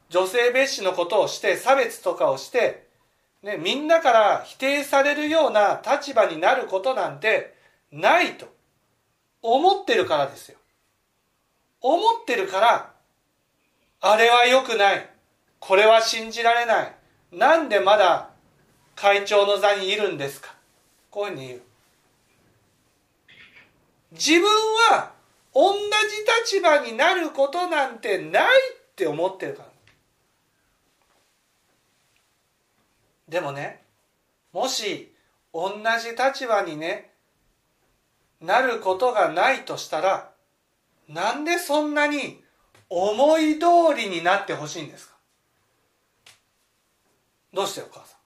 [0.09, 2.87] 女性蔑視のことをして差別とかをして、
[3.41, 7.55] ね、みんなから否定されるような立場になることなんて
[7.91, 8.47] ないと
[9.41, 10.57] 思ってるからですよ。
[11.81, 12.91] 思ってるから
[14.01, 15.09] あれは良くない。
[15.59, 16.95] これは信じられない。
[17.31, 18.29] なんでまだ
[18.95, 20.53] 会長の座にいるんですか。
[21.09, 21.61] こういうふうに言う。
[24.11, 24.43] 自分
[24.91, 25.14] は
[25.55, 25.79] 同じ
[26.57, 28.49] 立場になることなんてないっ
[28.95, 29.69] て思ってるから。
[33.29, 33.81] でもね
[34.51, 35.11] もし
[35.53, 37.09] 同じ立場にね
[38.41, 40.29] なることがないとしたら
[41.07, 42.43] なんでそんなに
[42.89, 43.65] 思い通
[43.97, 45.15] りになってほしいんですか？
[47.53, 48.19] どうしてお母さん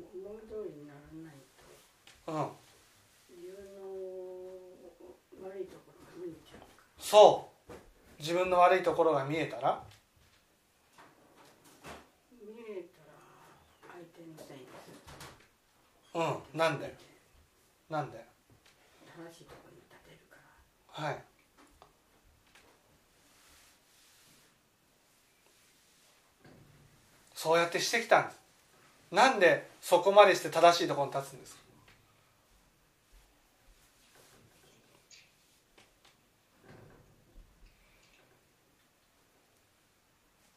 [0.00, 1.64] 思い通りにならないと
[2.28, 2.34] うん。
[3.30, 6.66] 自分の悪いところが見えちゃうか
[6.98, 7.72] そう。
[8.20, 9.62] 自分の悪いところが見えたら？
[9.62, 9.82] ら
[12.44, 13.14] 見えたら
[13.94, 14.90] 相手のせいにす
[16.14, 16.20] る。
[16.20, 16.58] うん。
[16.58, 16.94] なんで？
[17.88, 18.22] なんで？
[19.06, 20.36] 正しいところに立てるか
[20.98, 21.08] ら。
[21.08, 21.24] はい。
[27.34, 28.38] そうやってしてきたんです。
[29.10, 31.62] なんでそこまでして正しいところに立つんですか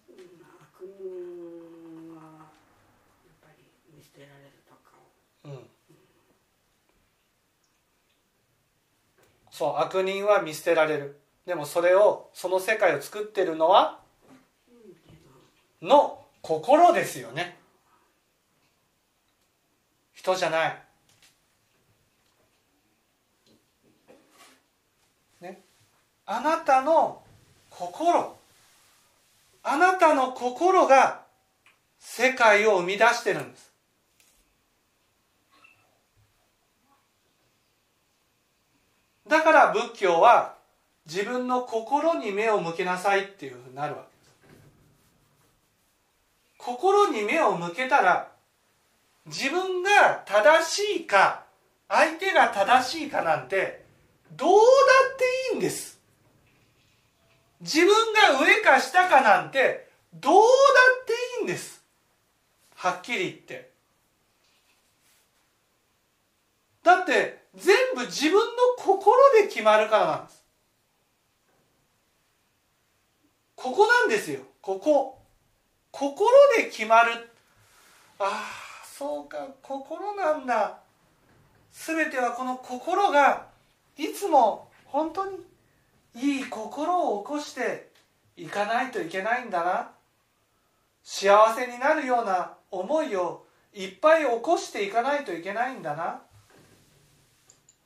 [0.09, 0.15] うん
[0.59, 2.21] 悪人は
[3.23, 3.63] やっぱり
[3.95, 4.97] 見捨てられるとか
[5.45, 5.69] をうん
[9.61, 11.19] そう悪人は見捨てられる。
[11.45, 13.99] でもそれをその世界を作ってるのは
[15.83, 17.59] の心ですよね。
[20.13, 20.83] 人じゃない。
[25.41, 25.61] ね。
[26.25, 27.21] あなたの
[27.69, 28.35] 心。
[29.61, 31.21] あなたの心が
[31.99, 33.70] 世界を生み出してるんです。
[39.31, 40.55] だから仏教は
[41.07, 44.35] 自分の心に目を向けなさいっていうふうになるわけです。
[46.57, 48.27] 心に目を向けたら
[49.27, 51.45] 自分が正しいか
[51.87, 53.85] 相手が正しいかなんて
[54.35, 54.63] どうだ
[55.13, 55.97] っていいんです。
[57.61, 60.47] 自分が上か下かなんてどうだ
[61.03, 61.81] っていいんです。
[62.75, 63.71] はっきり言って。
[66.83, 68.41] だって全部自分の
[68.77, 70.43] 心で決まるからなんです。
[73.55, 74.39] ここなんですよ。
[74.61, 75.19] ここ。
[75.91, 77.29] 心で決まる。
[78.19, 78.25] あ
[78.83, 79.47] あそうか。
[79.61, 80.79] 心なんだ。
[81.71, 83.47] 全てはこの心が
[83.97, 85.37] いつも本当に
[86.15, 87.89] いい心を起こして
[88.35, 89.91] いかないといけないんだな。
[91.03, 96.21] 幸せになるような思いをいっぱい起こしていかないといけないんだな。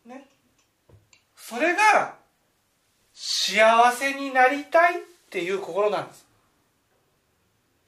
[0.06, 0.28] ね。
[1.36, 2.16] それが
[3.14, 4.98] 幸せになりたいっ
[5.30, 6.26] ていう心なんです。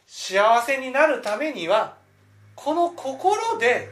[0.05, 1.95] 幸せになるためには
[2.55, 3.89] この心で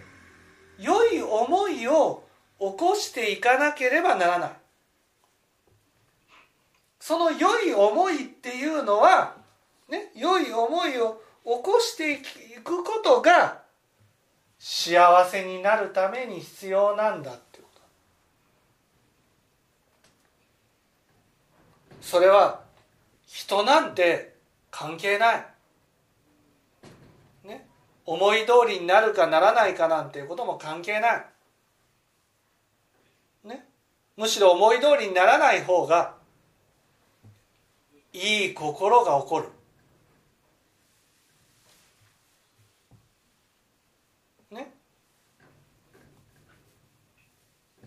[0.79, 2.23] 良い思いを
[2.59, 4.51] 起こしていかなければならない。
[6.99, 9.35] その良い思いっていうのは
[9.89, 12.17] ね良い思いを起こしてい
[12.63, 13.61] くことが
[14.57, 17.67] 幸せになるために必要なんだってこ
[21.91, 22.61] とそれは
[23.25, 24.35] 人なんて
[24.69, 25.45] 関係ない。
[27.43, 27.67] ね。
[28.05, 31.25] 思い通りになるかならないかなんていうことも関係ない。
[33.43, 33.65] ね。
[34.17, 36.13] むしろ思い通りにならない方が
[38.13, 39.49] いい心が起こる。
[44.51, 44.71] ね。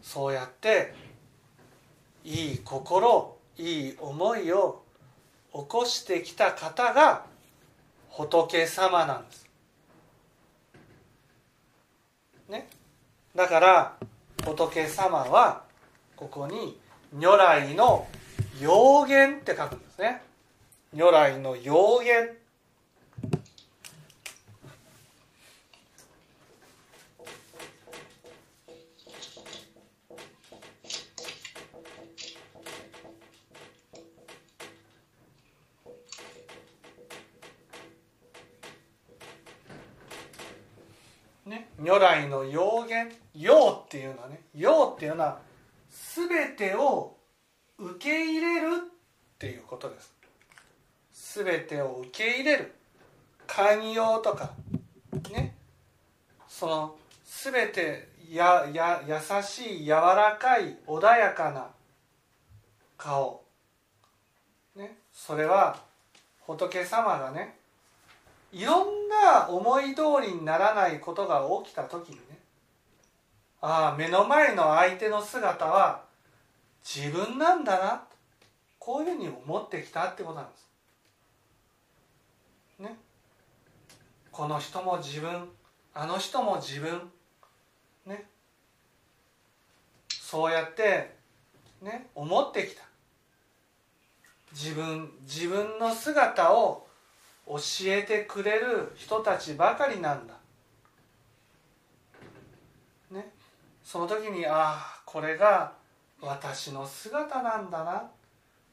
[0.03, 0.93] そうやって
[2.25, 4.83] いい心いい思いを
[5.53, 7.25] 起こしてきた方が
[8.09, 9.47] 仏様なんです。
[12.49, 12.69] ね、
[13.35, 13.97] だから
[14.45, 15.65] 仏様は
[16.17, 16.81] ここに
[17.13, 18.07] 如来の
[18.61, 20.23] 要言って書くんですね。
[20.95, 22.37] 如来の要言
[41.49, 45.41] ね、如来の要言「要」っていうのはね「要」っていうのは
[46.17, 47.17] 全てを
[47.79, 50.13] 受け入れるっていうことです。
[51.45, 52.75] 全てを受け入れる
[53.47, 54.51] 寛容とか
[55.31, 55.55] ね。
[56.49, 61.71] その全てやや優しい柔らかい穏やかな
[62.97, 63.45] 顔。
[64.75, 64.99] ね。
[65.13, 65.81] それは
[66.41, 67.58] 仏様がね
[68.53, 72.21] いろんな思い通りにならないことが起きた時にね
[73.61, 76.03] ああ目の前の相手の姿は
[76.83, 78.05] 自分なんだな
[78.79, 80.69] こういうふうに思ってきたってことなんです。
[82.79, 82.97] ね。
[84.33, 85.51] この人も自分
[85.93, 87.11] あの人も自分
[88.07, 88.27] ね
[90.09, 91.15] そうやって
[91.83, 92.83] ね思ってきた
[94.53, 96.88] 自分自分の姿を
[97.49, 100.35] 教えてくれる人たちばかりなんだ。
[103.11, 103.33] ね、
[103.83, 105.73] その時にああこれが
[106.21, 108.11] 私の姿なんだな。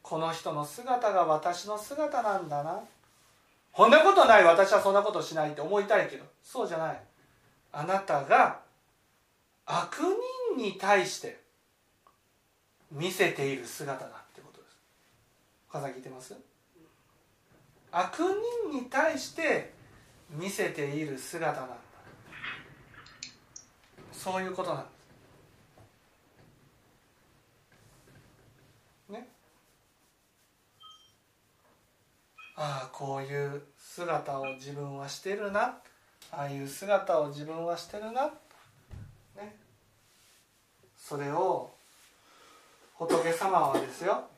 [0.02, 2.82] この人の姿が私の姿なんだな。
[3.72, 6.26] こんなことない私はそんなことしないって思いたいけど。
[6.44, 7.02] そうじゃない。
[7.72, 8.60] あなたが
[9.66, 10.00] 悪
[10.58, 11.40] 人に対して
[12.92, 14.78] 見せている姿だってことです。
[15.70, 16.36] 岡さん聞いてます？
[17.98, 19.72] 悪人に対して
[20.30, 21.76] 見せている姿なんだ。
[24.12, 24.90] そういうことなんで
[29.08, 29.28] すね。
[32.58, 35.78] ああこういう姿を自分はしてるな。
[36.32, 38.26] ああいう姿を自分はしてるな。
[39.38, 39.56] ね。
[40.98, 41.74] それを
[42.96, 44.35] 仏様はですよ。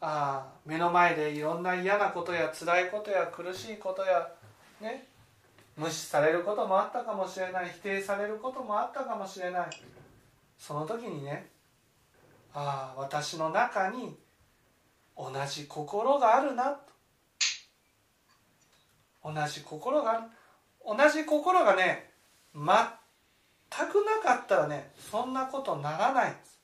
[0.00, 4.28] ああ目の前でいろんな嫌なことや辛いことや苦しいことや
[4.80, 5.08] ね
[5.76, 9.66] 無視されることもあったかもしれない否定されることもあったかもしれない。
[10.58, 11.48] その時にね
[12.52, 14.16] ああ私の中に
[15.16, 16.80] 同じ心があるな
[19.24, 20.22] 同じ心がある。
[20.84, 22.10] 同じ心がね
[22.54, 26.30] 全くなかったらねそんなことならない。
[26.30, 26.57] んです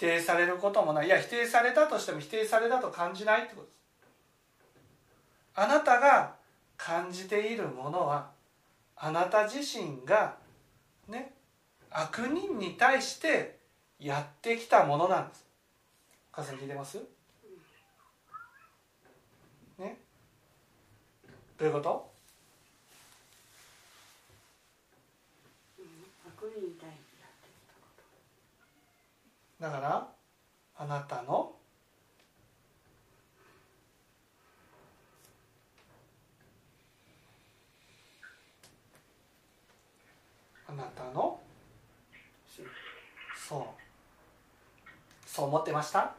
[0.00, 1.06] 定されることもない。
[1.06, 3.66] いや否定されたとしても否定されたと感じないってこと。
[3.66, 3.76] です
[5.54, 6.34] あなたが
[6.76, 8.30] 感じているものは
[8.96, 10.36] あなた自身が
[11.06, 11.34] ね
[11.90, 13.58] 悪人に対して
[13.98, 15.44] やってきたものなんです。
[16.32, 16.98] 母さん聞いてます？
[19.78, 19.98] ね？
[21.58, 22.10] どういうこと
[26.24, 27.88] 悪人に対してやってきたこ
[29.60, 30.08] だから
[30.78, 31.52] あなたの
[40.66, 41.38] あなたの
[43.36, 43.64] そう。
[45.26, 46.14] そう思ってました？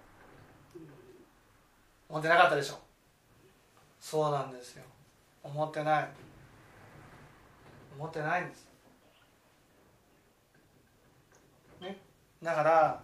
[2.10, 2.80] 思ってなかったでしょ？
[4.00, 4.84] そうなんですよ。
[5.42, 6.10] 思ってない。
[7.98, 8.68] 思ってないんです
[11.82, 11.98] ね？
[12.44, 13.02] だから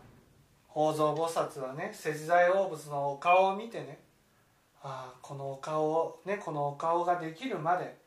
[0.78, 3.98] 法蔵菩薩はね石材大仏のお顔を見てね
[4.84, 7.98] ああこのお顔をねこのお顔ができるまで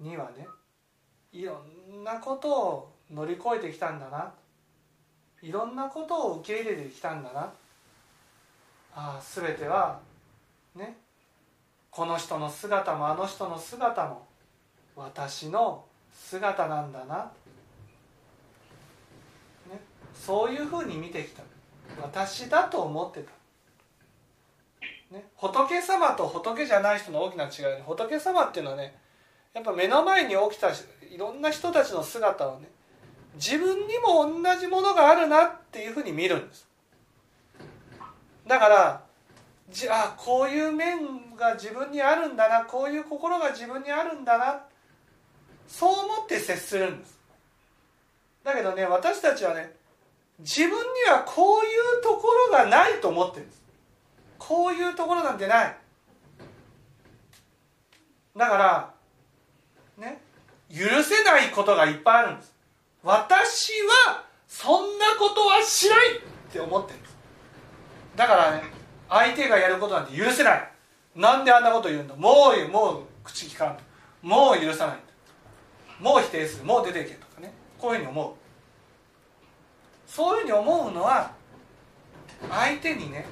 [0.00, 0.48] にはね
[1.32, 4.32] いろんなことを乗り越えてきたんだな。
[5.40, 7.42] いろんなことを受け入れてきたんだな。
[7.42, 7.52] あ
[8.96, 10.00] あ全ては
[10.74, 10.96] ね
[11.92, 14.26] この人の姿もあの人の姿も
[14.96, 17.30] 私の姿なんだな、
[19.70, 19.80] ね、
[20.12, 21.53] そういうふうに見てきた。
[22.02, 23.30] 私だと思ってた、
[25.16, 28.96] ね、仏様と仏じゃない人の大きな違いで仏様っていうのはね
[29.52, 30.74] やっぱ目の前に起きたい
[31.16, 32.68] ろんな人たちの姿をね
[33.34, 36.68] 自分にも同じものがあるなっていうふうに見るんです。
[38.46, 39.04] だから
[39.70, 44.66] じあこういう面が自分にあるんだなこういう心が自分にあるんだな
[45.66, 47.18] そう思って接するんです。
[48.44, 49.72] だけどね私たちはね
[50.40, 50.76] 自分に
[51.10, 53.62] はこういうところがないと思ってるんです。
[54.38, 55.76] こういうところなんてない。
[58.36, 58.94] だから
[59.96, 60.20] ね
[60.68, 62.54] 許せないことがいっぱいあるんです。
[63.02, 63.72] 私
[64.06, 66.20] はそんなことはしないっ
[66.52, 67.16] て思ってるんです。
[68.16, 68.62] だからね
[69.08, 70.70] 相手がやることなんて許せない。
[71.14, 72.16] なんであんなこと言うんだ。
[72.16, 73.78] もうもう口聞かん。
[74.20, 74.96] もう許さない。
[76.00, 76.64] もう否定する。
[76.64, 77.52] もう出ていけとかね。
[77.78, 78.43] こういうふうに思う。
[80.14, 81.32] そういうふうに思うのは
[82.48, 83.26] 相手にね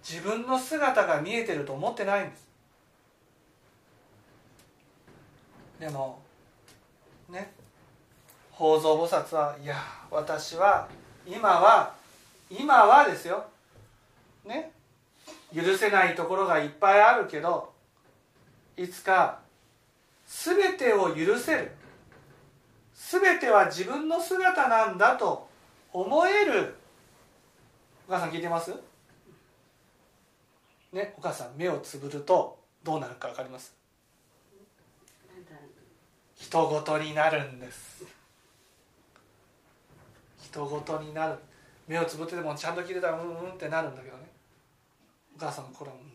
[0.00, 2.46] 自分の姿が見えてると思ってないんです。
[5.80, 6.20] でも
[7.28, 7.52] ね
[8.52, 9.74] 法蔵菩薩はいや
[10.08, 10.86] 私は
[11.26, 11.92] 今は
[12.48, 13.44] 今はですよ。
[14.44, 14.70] ね
[15.52, 17.72] 許せないところがいっぱいあるけど
[18.76, 19.40] いつか
[20.28, 21.72] 全てを許せる。
[22.94, 25.45] 全ては自分の姿なんだと
[25.98, 26.74] 思える。
[28.06, 28.70] お母さん聞いてます？
[30.92, 33.74] ねお母さん目をつぶるとどうなるか分かります？
[36.34, 38.04] 人ごとになるんです。
[40.42, 41.38] 人ごとになる。
[41.88, 44.24] 目をつぶってでもちゃんと聞いてたらうんうんってなるんだけどね。
[45.34, 46.12] お母さんこれはうん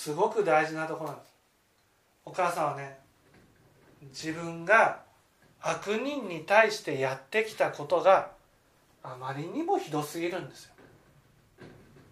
[0.00, 1.34] すごく大事なところなんです。
[2.24, 2.96] お母さんはね
[4.04, 5.02] 自分が
[5.60, 8.30] 悪人に対してやってきたことが
[9.02, 10.74] あまりにもひどすぎるんですよ。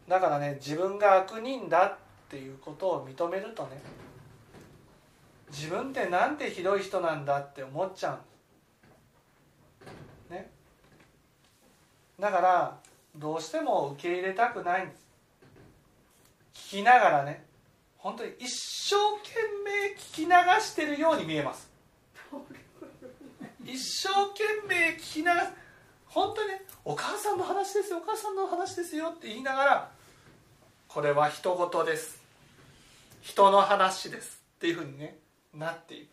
[0.07, 1.97] だからね自分が悪人だっ
[2.28, 3.80] ていうことを認めるとね
[5.51, 8.18] 自分ってなんてひどい人なんだって思っちゃうん
[9.86, 9.89] で
[10.26, 10.30] す。
[10.30, 10.51] ね。
[12.20, 12.76] だから
[13.16, 15.07] どうしても受け入れたくないんです。
[16.53, 17.47] 聞きながらね
[17.99, 19.34] 本当に一生懸
[19.64, 20.30] 命聞き流
[20.61, 21.68] してるように見えます。
[23.64, 25.28] 一生懸命聞き流す。
[26.07, 29.90] 本当にねお母さんの話ですよお母さんの話ですよって言いながら
[30.88, 32.22] これは人事です。
[33.20, 34.40] 人の話です。
[34.57, 35.18] っていうふうにね
[35.55, 36.07] なってい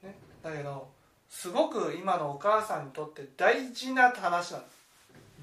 [0.00, 0.88] く、ね、だけど
[1.28, 4.74] すごく今のお母さんにとって大事な話なんです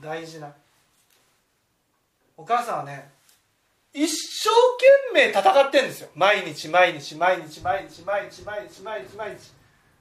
[0.02, 0.54] 大事な。
[2.38, 3.12] お母さんはね
[3.94, 4.50] 一生
[5.14, 6.10] 懸命戦ってんですよ。
[6.16, 9.52] 毎日毎日毎日毎日毎日毎日毎日毎日。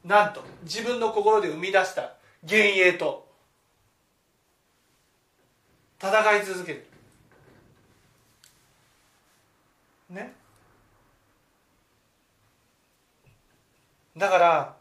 [0.04, 3.28] なんと自分の心で生み出した幻影と。
[6.00, 6.86] 戦い続ける。
[10.08, 10.34] ね？
[14.16, 14.76] だから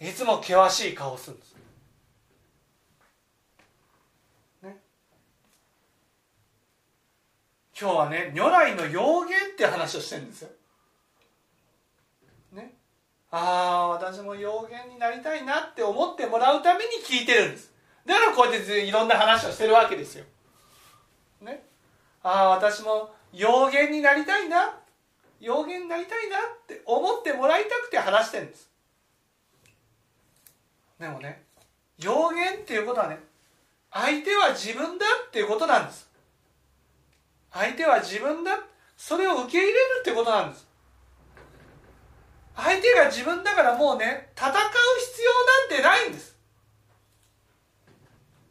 [0.00, 1.54] いつも険しい顔をするんです
[4.62, 4.76] ね
[7.78, 10.50] 今日はね如来の妖言って話をしてるんですよ。
[12.52, 12.74] ね。
[13.30, 17.72] ああ私も妖言になりたいなって思ってもらうために聞いてるんです。
[18.04, 20.24] だからこうやっていろんな話をしてるわけですよ。
[21.40, 21.64] ね。
[22.22, 24.78] ああ私も妖言になりたいな。
[25.40, 28.70] 妖言になりたいなって思ってもらいたくて話してるんです。
[31.00, 31.42] でもね
[31.98, 33.18] 妖言っていうことはね
[33.90, 36.11] 相手は自分だっていうことなんです。
[37.52, 38.58] 相手は自分だ
[38.96, 40.66] それを受け入れるってことなんです。
[42.56, 44.58] 相手が自分だからもうね戦う必
[45.22, 46.36] 要なんてないんです。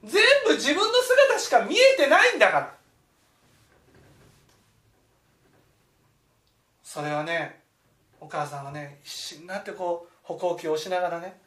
[0.03, 2.73] 全部自分の姿しか見えてないんだから。
[6.83, 7.61] それはね
[8.19, 11.39] お母さんはね必死になってこう歩行器を押しながらね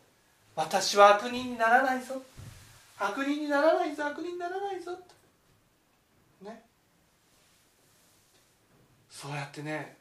[0.56, 2.22] 私は悪人にならないぞ。
[2.98, 4.06] 悪人にならないぞ。
[4.06, 4.98] 悪人にならないぞね
[9.24, 9.96] そうやってね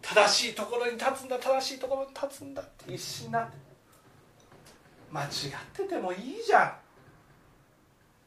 [0.00, 3.52] 正しいところに立つんだ正しいところに立つんだって必死になって。
[5.12, 5.28] 間違っ
[5.74, 6.72] ててもいいじゃん。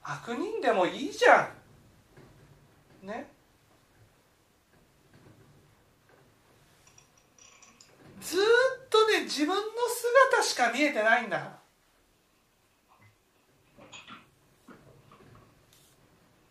[0.04, 1.50] 悪人でもいいじゃ
[3.04, 3.08] ん。
[3.08, 3.28] ね。
[8.22, 8.40] ずっ
[8.90, 9.62] とね自分の
[10.32, 11.60] 姿しか見えてないんだか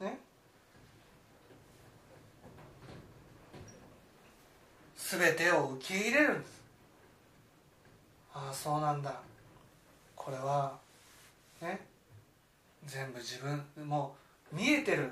[0.01, 0.19] らね
[5.19, 6.63] 全てを受け入れるんです。
[8.33, 9.21] ああそうなんだ。
[10.17, 10.79] これは
[11.61, 11.87] ね
[12.87, 14.17] 全部自分も
[14.51, 15.11] う見えてる。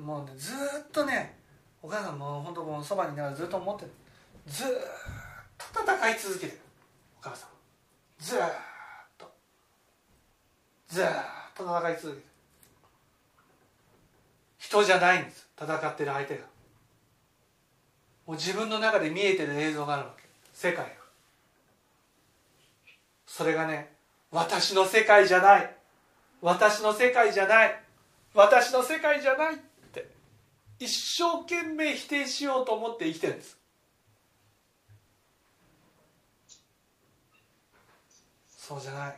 [0.00, 1.36] もうねずっとね
[1.82, 3.90] お母さんも本当もうそばにいながらずっと思ってる。
[4.46, 4.66] ずっ
[5.58, 6.60] と戦い続けてる。
[7.18, 7.50] お母さん
[8.20, 8.38] ずっ
[9.18, 9.28] と。
[10.88, 11.06] ずっ
[11.56, 12.22] と戦い続けてる。
[14.58, 15.48] 人じゃないんです。
[15.60, 16.44] 戦ってる相手が。
[18.26, 20.24] もう自分の中で見えてる映像があるわけ。
[20.52, 20.90] 世界が。
[23.26, 23.92] それがね
[24.30, 25.76] 私の世界じゃない。
[26.42, 27.80] 私の世界じゃない。
[28.34, 29.58] 私の世界じゃないっ
[29.92, 30.10] て。
[30.78, 33.58] 一生懸命否定しようと思って生きてるんです。
[38.58, 39.16] そうじゃない。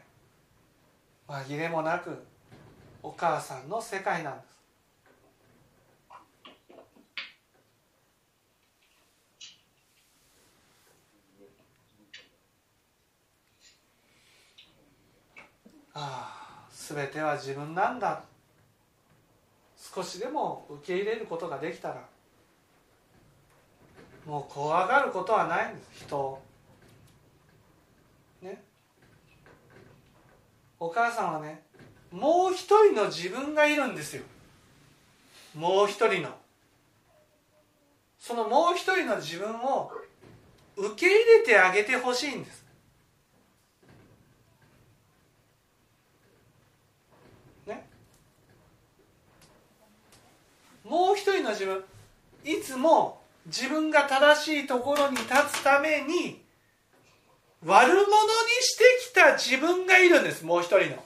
[1.26, 2.24] 紛れもなく
[3.02, 4.57] お母さんの世界なんです。
[16.00, 18.22] ああ全ては自分なんだ。
[19.76, 22.04] 少しでも受け入れることができたら
[24.26, 26.04] もう怖がることはないんです。
[26.04, 26.42] 人を。
[28.42, 28.62] ね。
[30.78, 31.62] お母さんはね
[32.12, 34.22] もう一人の自分がいるんですよ。
[35.54, 36.28] もう一人の。
[38.20, 39.90] そのもう一人の自分を
[40.76, 42.62] 受け入れてあげてほしいんです
[47.66, 47.88] ね
[50.88, 51.84] もう一人の自分
[52.44, 56.40] いつも自分が正しいところに立つために
[57.64, 58.06] 悪者に
[58.60, 61.04] してきた自分がいるんですもう一人の。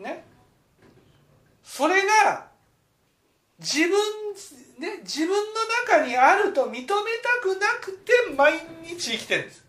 [0.00, 0.24] ね？
[1.62, 2.46] それが
[3.58, 3.90] 自分
[4.78, 5.34] ね自分の
[5.86, 6.88] 中にあると認めた
[7.42, 9.64] くなくて毎日生きてるんです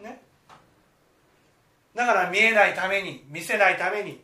[0.00, 0.20] ね
[1.94, 4.22] だから見えないために見せないために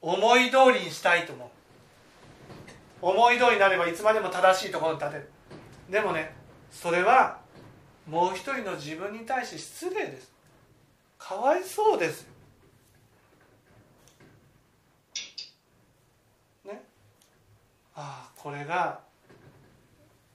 [0.00, 1.48] 思い通りにしたいと思う。
[3.02, 5.30] 思い通りになればいつまでも正しいところに立てる。
[5.90, 6.34] でもね
[6.70, 7.38] それは
[8.08, 10.32] もう一人の自分に対して失礼です。
[11.18, 12.26] かわいそうです。
[16.64, 16.82] ね。
[17.94, 19.00] ああこれが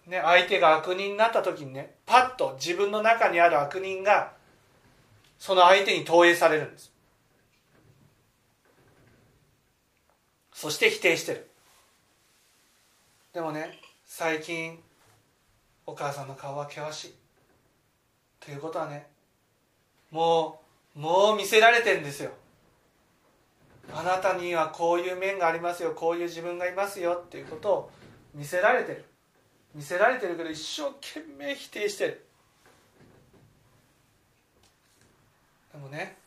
[0.06, 4.34] ね相手が悪人になった時にねパッと自分の中にある悪人が
[5.40, 6.92] その相手に投影されるんです。
[10.54, 11.50] そして否定してる。
[13.34, 14.78] でもね最近
[15.86, 17.14] お母さんの顔は険しい。
[18.42, 19.08] ということはね
[20.12, 20.62] も
[20.96, 22.32] うもう見せられてんですよ。
[23.94, 25.94] あなたにはこういう面がありますよ。
[25.94, 27.14] こういう自分がいますよ。
[27.26, 27.92] っていうことを
[28.36, 29.06] 見せられてる。
[29.74, 32.26] 見せられてるけど一生懸命否定してる。
[35.80, 36.18] もね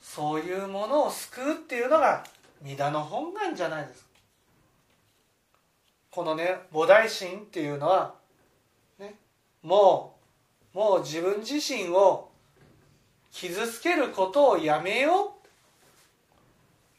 [0.00, 2.24] そういうものを救うっていうのが
[2.62, 4.06] 弥陀の本願じゃないです
[6.10, 8.14] このね菩提心っていうのは、
[8.98, 9.14] ね、
[9.62, 10.22] もう
[10.74, 12.30] もう自分自身を
[13.30, 15.42] 傷つけることをやめよう。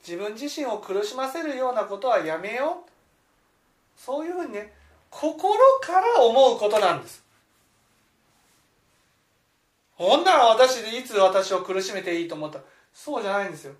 [0.05, 2.89] 自分自身を苦しませるようなことはやめよう。
[3.95, 4.73] そういうふうにね
[5.09, 7.22] 心から思うことなんです。
[10.03, 12.59] ほんなら私でいつ私を苦しめていいと思った？
[12.93, 13.73] そうじゃないんですよ。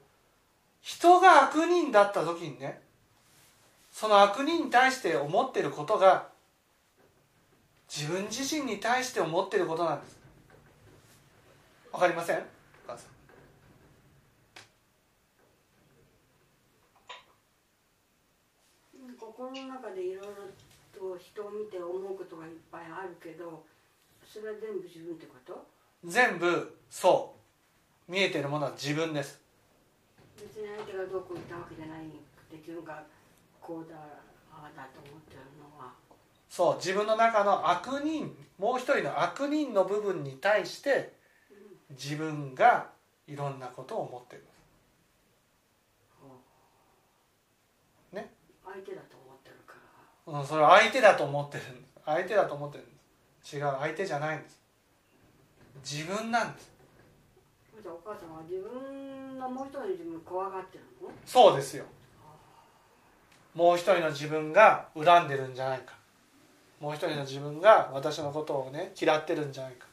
[0.82, 2.80] 人が悪人だった時にね
[3.92, 6.30] その悪人に対して思ってることが
[7.90, 10.18] 自分自身に対して思ってることなんです。
[11.92, 12.46] わかりません。
[19.20, 20.32] 心の中でいろいろ
[20.98, 23.66] と人を見て思うことがいっぱいあるけど
[24.26, 25.66] それは全部自分ってこと？
[26.06, 27.34] 全部そ
[28.08, 29.40] う見えてるものは自分です。
[30.36, 32.04] 別に相手がどこ行ったわけじゃない
[32.52, 33.04] 自分が
[33.62, 33.96] こうだ
[34.52, 35.94] ああだと思ってるのは。
[36.50, 41.14] そう自分の中の悪人もう一人の悪人の部分に対して
[41.92, 42.90] 自分が
[43.28, 44.46] いろんなことを思ってる。
[48.12, 48.34] ね。
[48.66, 49.76] 相手だと思ってるか
[50.28, 50.40] ら。
[50.40, 51.64] うん、それは相手だと思ってる
[52.06, 52.84] 相手だと思ってる
[53.52, 54.63] 違う相手じゃないんです
[55.84, 56.72] 自分なんです
[57.82, 61.12] じゃあお母さんは自分のもう一人の自分を怖がってるの？
[61.26, 61.84] そうですよ。
[63.54, 65.94] もう一人の自分が恨んでるんじゃないか。
[66.80, 69.86] もう一人の自分が私のことをね嫌ってるんじゃないか。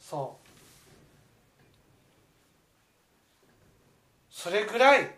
[0.00, 0.44] そう。
[4.30, 5.10] それぐらい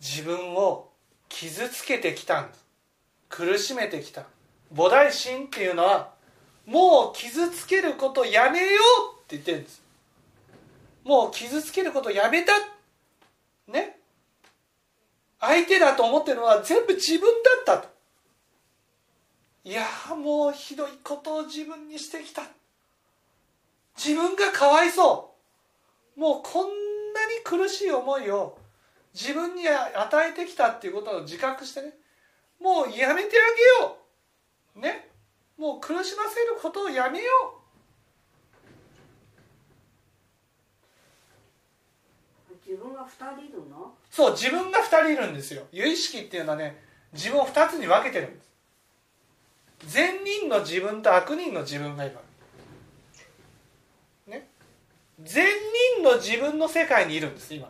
[0.00, 0.90] 自分を
[1.28, 2.64] 傷つけてきたんです
[3.28, 4.24] 苦しめてきた
[4.74, 6.10] 菩提心っていうのは
[6.66, 9.82] もう傷つけることやめようって言ってるんです。
[11.04, 12.52] もう傷つけることやめた。
[13.66, 13.98] ね。
[15.40, 17.28] 相手だと思ってるのは全部自分
[17.66, 17.88] だったと。
[19.64, 19.82] いや
[20.16, 22.42] もうひどいことを自分にしてきた。
[23.96, 25.34] 自分がかわいそ
[26.16, 26.20] う。
[26.20, 26.66] もうこん
[27.12, 28.58] なに苦しい思いを
[29.14, 31.94] 自分に与えてきたっていうことを自覚してね。
[32.60, 33.99] もうやめてあげよう。
[34.76, 35.08] ね。
[35.58, 37.24] もう苦しませることをやめよ
[42.66, 43.76] 自分が2人いるの？
[43.86, 45.64] うそう自分が2人いるんですよ。
[45.72, 46.80] 有意識っていうのはね
[47.12, 48.50] 自分を2つに分けてるんです。
[49.88, 52.16] 善人の自分と悪人の自分がいる
[54.28, 54.48] ね。
[55.20, 55.46] 善
[55.96, 57.68] 人の自分の世界にいるんです今。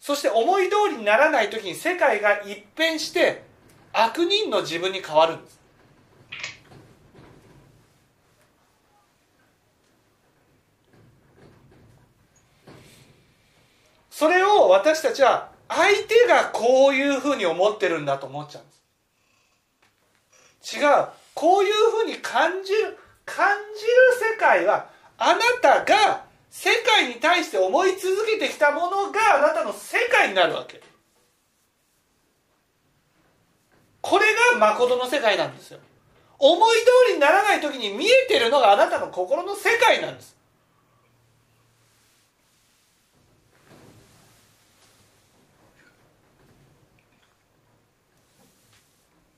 [0.00, 3.42] そして思い通りにならない時に世界が一変して
[3.92, 5.58] 悪人の自分に変わるんです。
[14.10, 18.72] それを私たちは相手がこういうふうに思ってるんだと思っちゃうんで
[20.60, 20.76] す。
[20.76, 21.06] 違う。
[21.34, 30.87] こういうふうに感じる感じる世界はあなたが世界に対して思い続けてきたものがあなたの世界になるわけ。
[34.08, 35.80] これが誠の世界なんですよ。
[36.38, 40.34] 思い通りにならない時に見えてるのがあなたの心の世界なんです。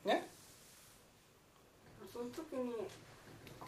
[0.05, 0.29] ね？
[2.13, 2.75] その時に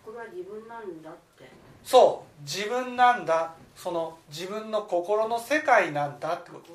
[0.05, 1.50] これは自分なんだって。
[1.82, 2.42] そう。
[2.42, 3.55] 自分なんだ。
[3.74, 6.70] その自分の心の世界なんだってこと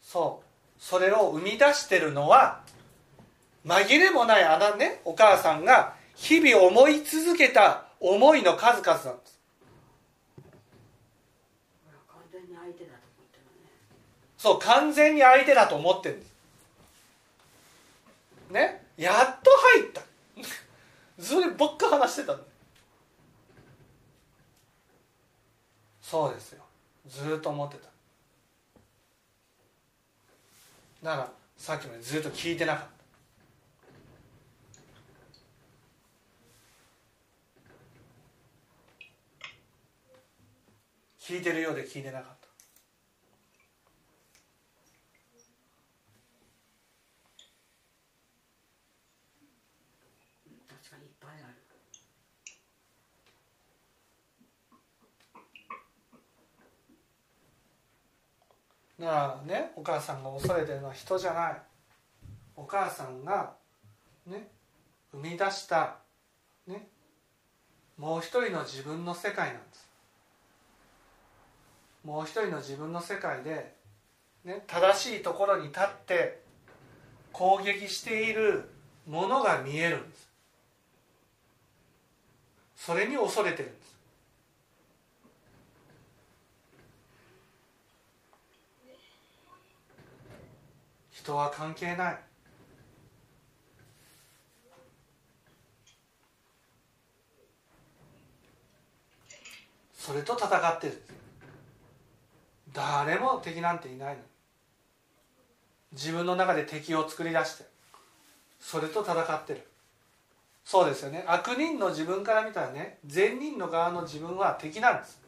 [0.00, 0.51] そう
[0.82, 2.60] それを生み出してるのは
[3.64, 9.38] 紛れもないあなねお母さんが日々思い続けた思いの数々なんです。
[10.36, 10.42] こ
[11.86, 13.70] れは完全に相手だと思ってるね。
[14.36, 16.32] そう完全に相手だと思ってるんです。
[18.50, 18.84] ね？
[18.96, 20.02] やっと入った。
[21.22, 22.40] そればっか話してたの。
[26.02, 26.64] そうですよ。
[27.06, 27.91] ずっと思ってた
[31.02, 32.92] だからさっきまでずっと聞いてなかった。
[41.32, 42.48] 聞いてるようで聞いてなかった
[50.74, 51.62] 確かにいっぱいある
[59.02, 61.56] だからねお母さんが恐れてるのは人じゃない。
[62.54, 63.52] お母さんが
[64.26, 64.48] ね
[65.10, 65.96] 生み出した
[66.68, 66.86] ね
[67.98, 69.88] もう一人の自分の世界なんです。
[72.04, 73.74] もう一人の自分の世界で、
[74.44, 76.40] ね、正しいところに立って
[77.32, 78.68] 攻撃している
[79.08, 80.28] ものが見えるんです。
[82.76, 83.91] それに恐れてるんです。
[91.22, 92.18] 人は関係ない。
[99.94, 101.02] それと戦ってる。
[102.72, 104.22] 誰も敵なんていないの
[105.92, 107.66] 自分の中で敵を作り出して。
[108.58, 109.66] それと戦ってる。
[110.64, 111.24] そうですよね。
[111.28, 115.22] 悪人の自分から見たらね善人の側の自分は敵なんです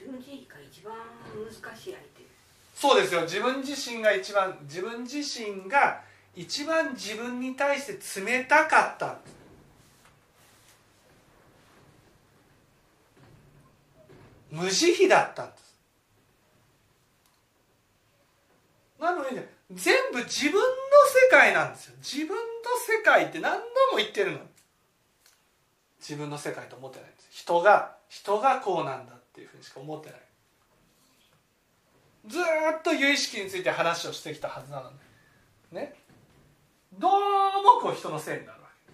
[0.00, 0.94] 自分自身が一番
[1.62, 2.20] 難しい相手。
[2.74, 3.22] そうですよ。
[3.22, 6.00] 自分自身が一番自分自身が
[6.34, 9.12] 一番自分に対して冷たかった。
[9.12, 9.34] んです
[14.50, 15.44] 無慈悲だった。
[15.44, 15.74] んです
[19.00, 21.94] なのにね全部自分の世界なんですよ。
[22.02, 22.40] 自分の
[22.86, 23.58] 世界って何度
[23.92, 24.38] も言ってるの。
[26.00, 27.28] 自分の世界と思ってないんです。
[27.30, 30.29] 人が人がこうなんだっていうふうにしか思ってない。
[32.26, 32.42] ずー
[32.78, 34.96] っと有意識について話をしてきたはずなのに。
[35.72, 35.94] ね。
[36.92, 38.92] どうもこう人のせいになるわけ。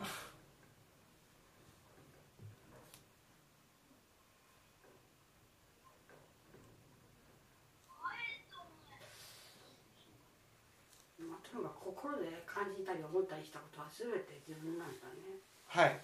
[11.25, 15.41] まあとにかく心心で感じたり思ったりしたことは全て自分なんだね。
[15.67, 16.01] はい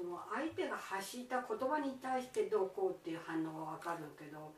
[0.00, 4.52] その相手が発した言葉に対してどうこうっていう反応は分かるけど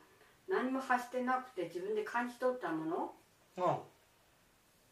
[0.49, 3.13] 何も発してなくて自分で感じ取ったもの？
[3.57, 3.75] うん。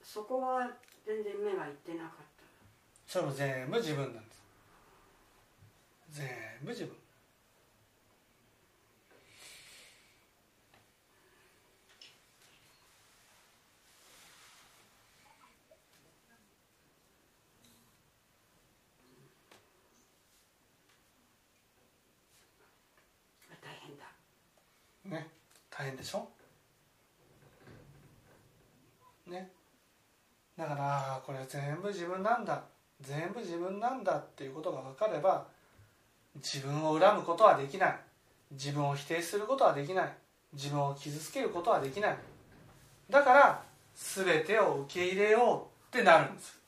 [0.01, 0.70] そこは
[1.05, 2.26] 全然目がいってなかっ
[3.05, 4.41] それも全部自分なんです。
[6.12, 6.28] 全
[6.64, 6.95] 部自分
[23.49, 24.05] た大変だ
[25.18, 25.28] ね
[25.70, 26.28] 大変でしょ？
[29.28, 29.49] ね。
[30.57, 32.62] だからこれ全部自分なんだ。
[32.99, 35.47] 全部自分なんだっていうことが分かれば
[36.36, 37.99] 自分を恨むことはできない。
[38.51, 40.14] 自分を否定することはできない。
[40.53, 42.18] 自分を傷つけることはできない。
[43.09, 43.64] だから
[43.95, 46.59] 全てを受け入れようってなるんです。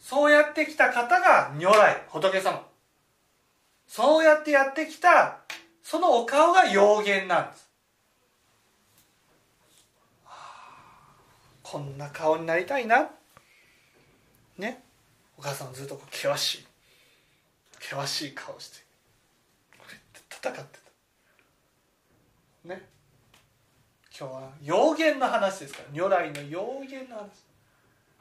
[0.00, 2.66] そうやってきた方が如来仏様。
[3.86, 5.38] そうやってやってきた
[5.82, 7.68] そのお顔が陽言なんです。
[10.24, 10.74] はあ
[11.62, 13.10] こんな顔になりたいな。
[14.58, 14.82] ね。
[15.36, 16.66] お母さんずっとこう険しい。
[17.80, 18.78] 険しい顔して。
[19.78, 20.78] これって戦って
[22.64, 22.68] た。
[22.74, 22.88] ね。
[24.18, 25.88] 今日は陽言の話ですから。
[25.92, 27.30] 如来の陽言の話。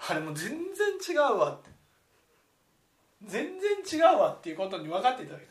[0.10, 1.70] あれも全然違うわって。
[3.24, 5.51] 全然違うわっていうことに分かっていただきた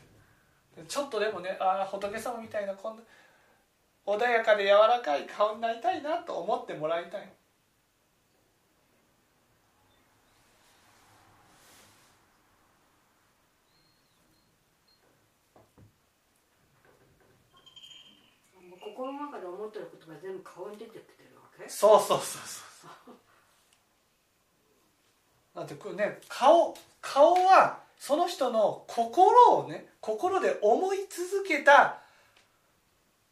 [0.87, 3.03] ちょっとでもねああ仏様みたいなこんな
[4.05, 7.31] 穏やかで柔らかい顔になりたいなと思ってもらいたい。
[18.79, 21.67] 心の中で思ってることが全部顔に出てきてるわけ？
[21.69, 23.15] そうそうそうそう。
[25.55, 31.99] だってこれね顔顔はその人の心をね心で思い続けた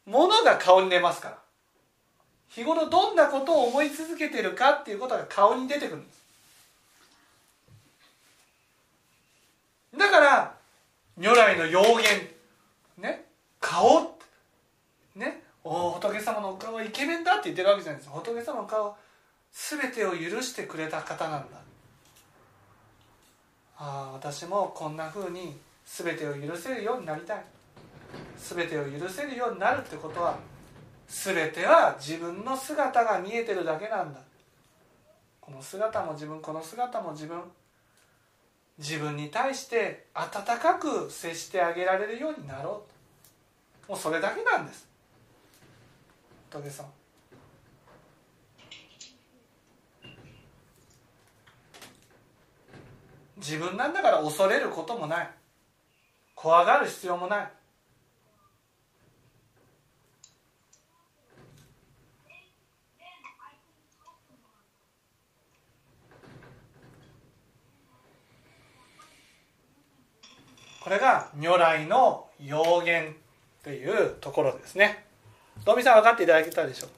[0.06, 1.38] ものが顔に出ますから。
[2.50, 6.22] 日頃どんなことを思い続けてるかっていうことが顔に出てくるんです。
[9.98, 10.54] だから
[11.18, 12.02] 如来の陽言
[12.98, 13.24] ね
[13.58, 14.16] 顔
[15.16, 18.10] ねおお仏様のお顔はイケメンだって言ってるわけじゃないです。
[18.10, 18.96] 仏様の顔は
[19.50, 21.69] 全てを許してくれた方なんだ。
[23.82, 25.56] ああ私もこんな風に
[25.86, 27.44] 全てを許せるようになりたい
[28.36, 30.38] 全てを許せるようになるってことは
[31.08, 34.20] 全ては自分の姿が見えてるだけなんだ
[35.40, 37.40] この姿も自分この姿も自分
[38.78, 42.84] 自分に対して温かく接してあげられるようになろ
[43.88, 44.86] うもうそれだけなんです
[46.50, 46.86] 仏さん
[53.40, 55.30] 自分なんだから恐れることもない
[56.34, 57.50] 怖がる必要もない
[70.80, 73.14] これが如来の要言
[73.62, 75.04] というところですね。
[75.64, 76.90] ドミさん分かっていただけたでしょう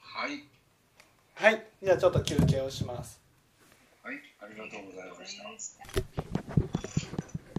[0.00, 1.46] はいか。
[1.46, 3.23] はい、じゃあちょっと休憩をします。
[4.04, 7.23] はいありがとうございました。